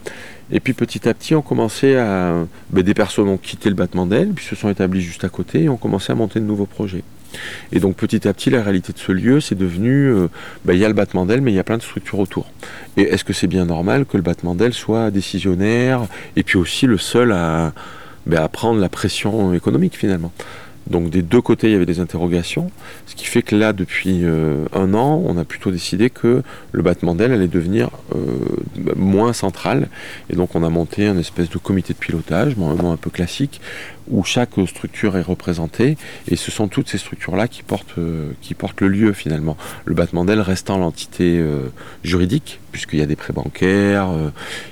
Et 0.51 0.61
puis 0.61 0.73
petit 0.73 1.09
à 1.09 1.15
petit, 1.15 1.35
on 1.35 1.43
commençait 1.43 1.97
à. 1.97 2.47
Ben, 2.71 2.83
des 2.83 2.95
personnes 2.95 3.29
ont 3.29 3.37
quitté 3.37 3.69
le 3.69 3.75
battement 3.75 4.07
d'aile, 4.07 4.31
puis 4.31 4.47
se 4.47 4.55
sont 4.55 4.71
établies 4.71 5.03
juste 5.03 5.25
à 5.25 5.29
côté 5.29 5.65
et 5.65 5.69
ont 5.69 5.77
commencé 5.77 6.13
à 6.13 6.15
monter 6.15 6.41
de 6.41 6.45
nouveaux 6.45 6.67
projets. 6.67 7.03
Et 7.73 7.81
donc 7.81 7.97
petit 7.97 8.27
à 8.27 8.33
petit, 8.33 8.51
la 8.51 8.63
réalité 8.63 8.93
de 8.93 8.99
ce 8.99 9.13
lieu, 9.13 9.41
c'est 9.41 9.55
devenu, 9.55 10.09
euh, 10.09 10.29
ben, 10.65 10.73
il 10.75 10.79
y 10.79 10.85
a 10.85 10.89
le 10.89 10.95
battement 10.95 11.27
d'aile, 11.27 11.41
mais 11.41 11.53
il 11.53 11.55
y 11.55 11.59
a 11.59 11.65
plein 11.65 11.77
de 11.77 11.83
structures 11.83 12.19
autour. 12.19 12.51
Et 12.97 13.03
est-ce 13.03 13.25
que 13.25 13.33
c'est 13.33 13.47
bien 13.47 13.65
normal 13.65 14.07
que 14.07 14.17
le 14.17 14.23
battement 14.23 14.55
d'aile 14.55 14.75
soit 14.75 15.11
décisionnaire 15.11 16.03
et 16.37 16.43
puis 16.43 16.59
aussi 16.59 16.87
le 16.87 16.99
seul 16.99 17.33
à, 17.33 17.73
à 18.35 18.49
prendre 18.49 18.81
la 18.81 18.89
pression 18.89 19.53
économique 19.55 19.97
finalement? 19.97 20.33
Donc 20.91 21.11
des 21.11 21.23
deux 21.23 21.41
côtés, 21.41 21.69
il 21.69 21.73
y 21.73 21.77
avait 21.77 21.87
des 21.87 22.01
interrogations, 22.01 22.71
ce 23.07 23.15
qui 23.15 23.27
fait 23.27 23.43
que 23.43 23.55
là, 23.55 23.73
depuis 23.73 24.21
euh, 24.25 24.65
un 24.73 24.95
an, 24.95 25.23
on 25.25 25.37
a 25.37 25.45
plutôt 25.45 25.71
décidé 25.71 26.09
que 26.09 26.43
le 26.73 26.83
battement 26.83 27.15
d'aile 27.15 27.33
allait 27.33 27.49
devenir 27.49 27.91
euh, 28.15 28.19
moins 28.97 29.33
central. 29.33 29.89
Et 30.31 30.37
donc 30.37 30.55
on 30.55 30.65
a 30.65 30.71
monté 30.71 31.07
un 31.07 31.19
espèce 31.19 31.51
de 31.51 31.59
comité 31.59 31.93
de 31.93 31.99
pilotage, 31.99 32.55
un 32.59 32.89
un 32.89 32.97
peu 32.97 33.11
classique, 33.11 33.61
où 34.11 34.25
chaque 34.25 34.53
structure 34.67 35.17
est 35.19 35.23
représentée. 35.23 35.99
Et 36.29 36.37
ce 36.37 36.51
sont 36.51 36.69
toutes 36.69 36.89
ces 36.89 36.97
structures-là 36.97 37.49
qui, 37.49 37.63
portent, 37.63 37.99
euh, 37.99 38.31
qui 38.41 38.55
portent 38.55 38.81
le 38.81 38.89
lieu 38.89 39.13
finalement. 39.13 39.59
Le 39.85 39.95
battement 39.95 40.25
d'aile 40.25 40.41
restant 40.41 40.79
l'entité 40.79 41.45
juridique, 42.03 42.61
puisqu'il 42.73 42.99
y 42.99 43.03
a 43.03 43.07
des 43.07 43.17
prêts 43.17 43.33
bancaires, 43.35 44.09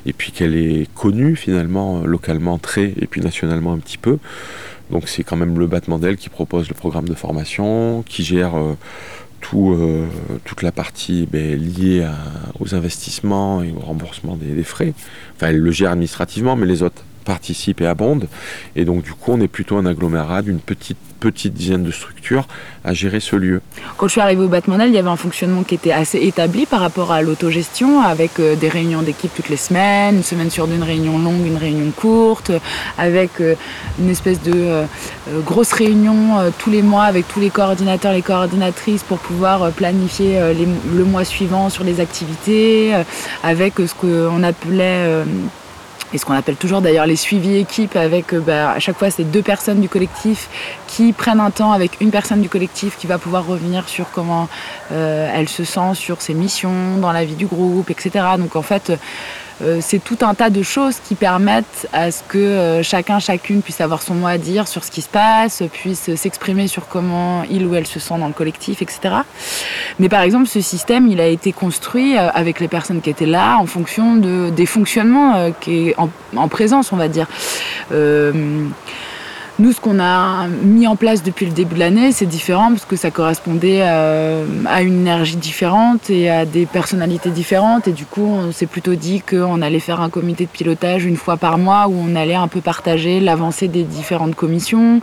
et 0.07 0.12
puis 0.12 0.33
qu'elle 0.33 0.57
est 0.57 0.88
connue 0.94 1.37
finalement 1.37 2.02
localement 2.05 2.59
très, 2.59 2.94
et 2.98 3.07
puis 3.07 3.20
nationalement 3.20 3.72
un 3.72 3.79
petit 3.79 3.98
peu. 3.98 4.18
Donc 4.90 5.09
c'est 5.09 5.25
quand 5.25 5.37
même 5.37 5.59
le 5.59 5.66
battement 5.66 5.99
d'aile 5.99 6.16
qui 6.16 6.29
propose 6.29 6.68
le 6.68 6.75
programme 6.75 7.09
de 7.09 7.14
formation, 7.14 8.03
qui 8.07 8.22
gère 8.22 8.57
euh, 8.57 8.75
euh, 9.55 10.07
toute 10.44 10.62
la 10.62 10.72
partie 10.72 11.29
ben, 11.31 11.57
liée 11.57 12.07
aux 12.59 12.75
investissements 12.75 13.62
et 13.62 13.72
au 13.72 13.81
remboursement 13.81 14.37
des, 14.37 14.55
des, 14.55 14.64
frais. 14.64 14.92
Enfin, 15.37 15.49
elle 15.49 15.59
le 15.59 15.70
gère 15.70 15.92
administrativement, 15.92 16.57
mais 16.57 16.66
les 16.66 16.83
autres 16.83 17.05
participent 17.26 17.82
et 17.82 17.86
abondent. 17.86 18.28
Et 18.74 18.86
donc 18.86 19.02
du 19.02 19.12
coup, 19.12 19.32
on 19.32 19.40
est 19.40 19.48
plutôt 19.48 19.76
un 19.76 19.84
agglomérat 19.84 20.40
d'une 20.42 20.60
petite 20.60 20.96
petite 21.20 21.54
dizaine 21.54 21.82
de 21.82 21.90
structures 21.90 22.46
à 22.84 22.94
gérer 22.94 23.20
ce 23.20 23.36
lieu. 23.36 23.60
Quand 23.96 24.06
je 24.06 24.12
suis 24.12 24.20
arrivée 24.20 24.44
au 24.44 24.48
Batmanel, 24.48 24.90
il 24.90 24.94
y 24.94 24.98
avait 24.98 25.08
un 25.08 25.16
fonctionnement 25.16 25.62
qui 25.62 25.74
était 25.74 25.92
assez 25.92 26.18
établi 26.18 26.66
par 26.66 26.80
rapport 26.80 27.10
à 27.12 27.22
l'autogestion, 27.22 28.00
avec 28.00 28.38
euh, 28.38 28.54
des 28.54 28.68
réunions 28.68 29.02
d'équipe 29.02 29.30
toutes 29.34 29.48
les 29.48 29.56
semaines, 29.56 30.16
une 30.16 30.22
semaine 30.22 30.50
sur 30.50 30.66
deux, 30.66 30.74
une 30.76 30.82
réunion 30.82 31.18
longue, 31.18 31.46
une 31.46 31.56
réunion 31.56 31.90
courte, 31.90 32.52
avec 32.98 33.40
euh, 33.40 33.54
une 33.98 34.10
espèce 34.10 34.40
de 34.42 34.52
euh, 34.54 34.84
grosse 35.44 35.72
réunion 35.72 36.52
tous 36.58 36.70
les 36.70 36.82
mois 36.82 37.04
avec 37.04 37.26
tous 37.26 37.40
les 37.40 37.50
coordinateurs, 37.50 38.12
les 38.12 38.22
coordinatrices 38.22 39.02
pour 39.02 39.18
pouvoir 39.18 39.70
planifier 39.72 40.38
le 40.54 41.04
mois 41.04 41.24
suivant 41.24 41.68
sur 41.68 41.82
les 41.82 42.00
activités, 42.00 42.92
avec 43.42 43.74
ce 43.78 43.94
qu'on 43.94 44.42
appelait 44.42 45.24
et 46.12 46.19
ce 46.19 46.25
qu'on 46.25 46.35
appelle 46.35 46.57
toujours 46.57 46.81
d'ailleurs 46.81 47.07
les 47.07 47.16
suivis 47.16 47.57
équipes 47.57 47.97
avec 47.97 48.33
euh, 48.33 48.40
bah, 48.40 48.71
à 48.71 48.79
chaque 48.79 48.97
fois 48.97 49.11
c'est 49.11 49.25
deux 49.25 49.42
personnes 49.42 49.81
du 49.81 49.88
collectif 49.88 50.49
qui 50.87 51.12
prennent 51.12 51.40
un 51.40 51.51
temps 51.51 51.73
avec 51.73 52.01
une 52.01 52.11
personne 52.11 52.40
du 52.40 52.49
collectif 52.49 52.97
qui 52.97 53.07
va 53.07 53.19
pouvoir 53.19 53.47
revenir 53.47 53.88
sur 53.88 54.11
comment 54.11 54.49
euh, 54.92 55.31
elle 55.35 55.49
se 55.49 55.64
sent 55.64 55.95
sur 55.95 56.23
ses 56.23 56.35
missions 56.35 56.97
dans 56.99 57.12
la 57.12 57.25
vie 57.25 57.35
du 57.35 57.47
groupe, 57.47 57.90
etc. 57.90 58.25
Donc 58.38 58.57
en 58.57 58.62
fait 58.62 58.92
c'est 59.81 60.03
tout 60.03 60.19
un 60.23 60.35
tas 60.35 60.51
de 60.51 60.62
choses 60.62 60.97
qui 61.01 61.14
permettent 61.14 61.88
à 61.92 62.11
ce 62.11 62.23
que 62.23 62.38
euh, 62.38 62.83
chacun, 62.83 63.19
chacune 63.19 63.62
puisse 63.62 63.81
avoir 63.81 64.03
son 64.03 64.14
mot 64.14 64.27
à 64.27 64.38
dire 64.38 64.69
sur 64.69 64.85
ce 64.85 64.90
qui 64.90 65.03
se 65.03 65.09
passe, 65.09 65.62
puisse 65.73 66.14
s'exprimer 66.14 66.69
sur 66.69 66.88
comment 66.88 67.45
il 67.51 67.66
ou 67.66 67.75
elle 67.75 67.87
se 67.87 67.99
sent 67.99 68.19
dans 68.19 68.27
le 68.27 68.33
collectif, 68.33 68.83
etc. 68.83 69.16
Mais 69.99 70.09
par 70.09 70.23
exemple, 70.23 70.47
ce 70.47 70.61
système, 70.61 71.07
il 71.07 71.21
a 71.21 71.27
été 71.27 71.53
construit 71.53 72.16
euh, 72.16 72.29
avec 72.35 72.61
les 72.61 72.69
personnes 72.69 73.01
qui 73.01 73.11
étaient 73.11 73.27
là 73.27 73.57
en 73.59 73.66
fonction 73.66 74.16
de, 74.16 74.51
des 74.51 74.66
fonctionnements 74.66 75.51
qui 75.61 75.88
est 75.88 75.95
en, 75.99 76.49
présence, 76.49 76.92
on 76.92 76.97
va 76.97 77.09
dire. 77.09 77.27
Nous, 79.59 79.73
ce 79.73 79.81
qu'on 79.81 79.99
a 80.01 80.49
mis 80.49 80.87
en 80.87 80.97
place 80.97 81.23
depuis 81.23 81.47
le 81.47 81.53
début 81.53 81.77
de 81.77 81.81
l'année, 81.81 82.12
c'est 82.12 82.27
différent 82.27 82.69
parce 82.69 82.85
que 82.85 82.95
ça 82.95 83.11
correspondait 83.11 83.81
euh, 83.81 84.45
à, 84.66 84.83
une 84.83 85.01
énergie 85.01 85.37
différente 85.37 86.11
et 86.11 86.29
à 86.29 86.45
des 86.45 86.66
personnalités 86.66 87.31
différentes. 87.31 87.88
Et 87.88 87.92
du 87.92 88.05
coup, 88.05 88.27
on 88.27 88.53
s'est 88.53 88.66
plutôt 88.66 88.97
dit 88.97 89.23
qu'on 89.23 89.62
allait 89.62 89.81
faire 89.81 90.03
un 90.03 90.11
comité 90.11 90.45
de 90.45 90.51
pilotage 90.51 91.07
une 91.07 91.16
fois 91.16 91.38
par 91.38 91.57
mois 91.57 91.87
où 91.88 91.95
on 91.99 92.14
allait 92.16 92.35
un 92.35 92.49
peu 92.49 92.61
partager 92.61 93.19
l'avancée 93.19 93.66
des 93.66 93.85
différentes 93.85 94.35
commissions, 94.35 95.01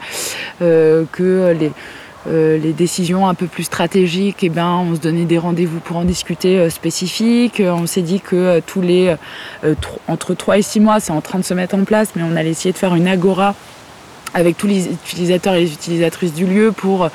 euh, 0.61 1.05
que 1.11 1.55
les, 1.59 1.71
euh, 2.27 2.59
les 2.59 2.73
décisions 2.73 3.27
un 3.27 3.33
peu 3.33 3.47
plus 3.47 3.63
stratégiques, 3.63 4.43
eh 4.43 4.49
ben, 4.49 4.85
on 4.87 4.93
se 4.93 4.99
donnait 4.99 5.25
des 5.25 5.39
rendez-vous 5.39 5.79
pour 5.79 5.97
en 5.97 6.03
discuter 6.03 6.69
spécifiques. 6.69 7.59
On 7.59 7.87
s'est 7.87 8.03
dit 8.03 8.19
que 8.19 8.59
tous 8.59 8.81
les 8.81 9.15
entre 10.07 10.35
3 10.35 10.59
et 10.59 10.61
6 10.61 10.79
mois, 10.79 10.99
c'est 10.99 11.11
en 11.11 11.21
train 11.21 11.39
de 11.39 11.43
se 11.43 11.55
mettre 11.55 11.73
en 11.73 11.85
place, 11.85 12.09
mais 12.15 12.21
on 12.21 12.35
allait 12.35 12.51
essayer 12.51 12.71
de 12.71 12.77
faire 12.77 12.93
une 12.93 13.07
agora 13.07 13.55
avec 14.33 14.57
tous 14.57 14.67
les 14.67 14.87
utilisateurs 14.87 15.55
et 15.55 15.61
les 15.61 15.73
utilisatrices 15.73 16.33
du 16.33 16.45
lieu 16.45 16.71
pour 16.71 17.05
euh, 17.05 17.09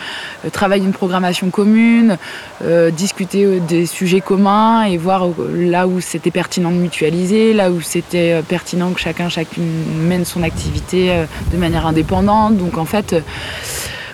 travailler 0.52 0.84
une 0.84 0.92
programmation 0.92 1.50
commune, 1.50 2.16
euh, 2.64 2.90
discuter 2.90 3.44
euh, 3.44 3.58
des 3.60 3.86
sujets 3.86 4.20
communs 4.20 4.84
et 4.84 4.96
voir 4.96 5.28
là 5.54 5.86
où 5.86 6.00
c'était 6.00 6.30
pertinent 6.30 6.70
de 6.70 6.76
mutualiser, 6.76 7.52
là 7.52 7.70
où 7.70 7.80
c'était 7.80 8.42
pertinent 8.48 8.92
que 8.92 9.00
chacun, 9.00 9.28
chacune 9.28 9.68
mène 10.06 10.24
son 10.24 10.42
activité 10.42 11.24
de 11.52 11.56
manière 11.56 11.86
indépendante. 11.86 12.56
Donc 12.56 12.78
en 12.78 12.84
fait, 12.84 13.14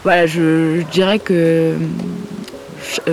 voilà, 0.03 0.27
je 0.27 0.83
dirais 0.93 1.19
que 1.19 1.75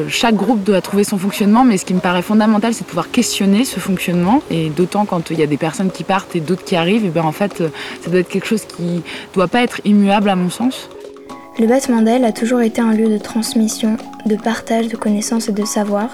chaque 0.07 0.35
groupe 0.35 0.63
doit 0.63 0.81
trouver 0.81 1.03
son 1.03 1.17
fonctionnement, 1.17 1.63
mais 1.63 1.77
ce 1.77 1.85
qui 1.85 1.93
me 1.93 1.99
paraît 1.99 2.21
fondamental, 2.21 2.73
c'est 2.73 2.83
de 2.83 2.87
pouvoir 2.87 3.11
questionner 3.11 3.65
ce 3.65 3.79
fonctionnement. 3.79 4.41
Et 4.49 4.69
d'autant 4.69 5.05
quand 5.05 5.29
il 5.29 5.39
y 5.39 5.43
a 5.43 5.47
des 5.47 5.57
personnes 5.57 5.91
qui 5.91 6.03
partent 6.03 6.35
et 6.35 6.39
d'autres 6.39 6.63
qui 6.63 6.75
arrivent, 6.75 7.05
et 7.05 7.09
bien 7.09 7.23
en 7.23 7.31
fait, 7.31 7.61
euh, 7.61 7.69
ça 8.01 8.09
doit 8.09 8.19
être 8.19 8.29
quelque 8.29 8.47
chose 8.47 8.65
qui 8.65 8.83
ne 8.83 9.01
doit 9.33 9.47
pas 9.47 9.61
être 9.61 9.81
immuable 9.85 10.29
à 10.29 10.35
mon 10.35 10.49
sens. 10.49 10.89
Le 11.59 11.67
d'aile 12.03 12.25
a 12.25 12.31
toujours 12.31 12.61
été 12.61 12.81
un 12.81 12.93
lieu 12.93 13.09
de 13.09 13.17
transmission, 13.17 13.97
de 14.25 14.35
partage 14.35 14.87
de 14.87 14.95
connaissances 14.95 15.49
et 15.49 15.51
de 15.51 15.65
savoirs, 15.65 16.13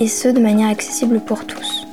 et 0.00 0.06
ce 0.06 0.28
de 0.28 0.38
manière 0.38 0.68
accessible 0.68 1.20
pour 1.20 1.46
tous. 1.46 1.86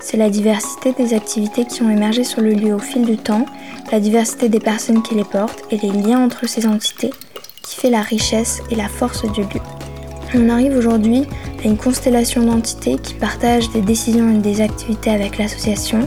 C'est 0.00 0.16
la 0.16 0.30
diversité 0.30 0.92
des 0.92 1.14
activités 1.14 1.64
qui 1.64 1.82
ont 1.82 1.90
émergé 1.90 2.24
sur 2.24 2.40
le 2.40 2.50
lieu 2.50 2.74
au 2.74 2.78
fil 2.78 3.04
du 3.04 3.16
temps, 3.16 3.46
la 3.90 4.00
diversité 4.00 4.48
des 4.48 4.60
personnes 4.60 5.02
qui 5.02 5.14
les 5.14 5.24
portent 5.24 5.62
et 5.70 5.78
les 5.78 5.90
liens 5.90 6.22
entre 6.22 6.48
ces 6.48 6.66
entités 6.66 7.10
qui 7.62 7.76
fait 7.76 7.90
la 7.90 8.02
richesse 8.02 8.62
et 8.70 8.74
la 8.74 8.88
force 8.88 9.24
du 9.30 9.42
lieu. 9.42 9.60
On 10.32 10.48
arrive 10.48 10.76
aujourd'hui 10.76 11.24
à 11.62 11.66
une 11.66 11.76
constellation 11.76 12.44
d'entités 12.44 12.98
qui 12.98 13.14
partagent 13.14 13.70
des 13.72 13.80
décisions 13.80 14.30
et 14.32 14.38
des 14.38 14.60
activités 14.60 15.10
avec 15.10 15.38
l'association, 15.38 16.06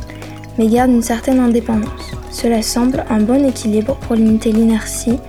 mais 0.57 0.67
gardent 0.67 0.91
une 0.91 1.01
certaine 1.01 1.39
indépendance. 1.39 2.15
Cela 2.31 2.61
semble 2.61 3.03
un 3.09 3.19
bon 3.19 3.45
équilibre 3.45 3.95
pour 3.97 4.15
limiter 4.15 4.53
l'inertie, 4.53 5.19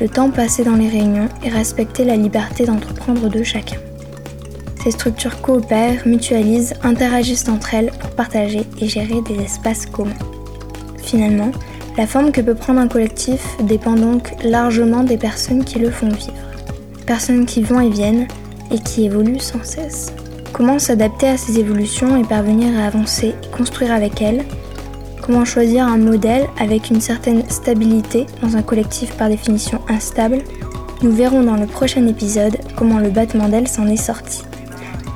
le 0.00 0.08
temps 0.08 0.30
passé 0.30 0.64
dans 0.64 0.76
les 0.76 0.88
réunions 0.88 1.28
et 1.42 1.48
respecter 1.48 2.04
la 2.04 2.16
liberté 2.16 2.66
d'entreprendre 2.66 3.30
de 3.30 3.42
chacun. 3.42 3.78
Ces 4.84 4.90
structures 4.90 5.40
coopèrent, 5.40 6.06
mutualisent, 6.06 6.74
interagissent 6.82 7.48
entre 7.48 7.72
elles 7.74 7.90
pour 8.00 8.10
partager 8.10 8.66
et 8.80 8.88
gérer 8.88 9.22
des 9.22 9.42
espaces 9.42 9.86
communs. 9.86 10.12
Finalement, 11.02 11.52
la 11.96 12.06
forme 12.06 12.32
que 12.32 12.40
peut 12.40 12.54
prendre 12.54 12.80
un 12.80 12.88
collectif 12.88 13.56
dépend 13.62 13.94
donc 13.94 14.34
largement 14.44 15.04
des 15.04 15.16
personnes 15.16 15.64
qui 15.64 15.78
le 15.78 15.90
font 15.90 16.08
vivre. 16.08 16.32
Personnes 17.06 17.46
qui 17.46 17.62
vont 17.62 17.80
et 17.80 17.90
viennent, 17.90 18.26
et 18.72 18.78
qui 18.78 19.04
évolue 19.04 19.38
sans 19.38 19.62
cesse. 19.62 20.12
Comment 20.52 20.78
s'adapter 20.78 21.28
à 21.28 21.36
ces 21.36 21.58
évolutions 21.58 22.16
et 22.16 22.24
parvenir 22.24 22.78
à 22.78 22.86
avancer 22.86 23.34
et 23.42 23.56
construire 23.56 23.92
avec 23.92 24.20
elles? 24.20 24.44
Comment 25.22 25.44
choisir 25.44 25.86
un 25.86 25.98
modèle 25.98 26.48
avec 26.58 26.90
une 26.90 27.00
certaine 27.00 27.48
stabilité 27.48 28.26
dans 28.42 28.56
un 28.56 28.62
collectif 28.62 29.16
par 29.16 29.28
définition 29.28 29.80
instable? 29.88 30.38
Nous 31.02 31.12
verrons 31.12 31.42
dans 31.42 31.56
le 31.56 31.66
prochain 31.66 32.06
épisode 32.06 32.58
comment 32.76 32.98
le 32.98 33.10
battement 33.10 33.48
d'ailes 33.48 33.68
s'en 33.68 33.86
est 33.86 33.96
sorti. 33.96 34.42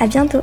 A 0.00 0.06
bientôt 0.06 0.40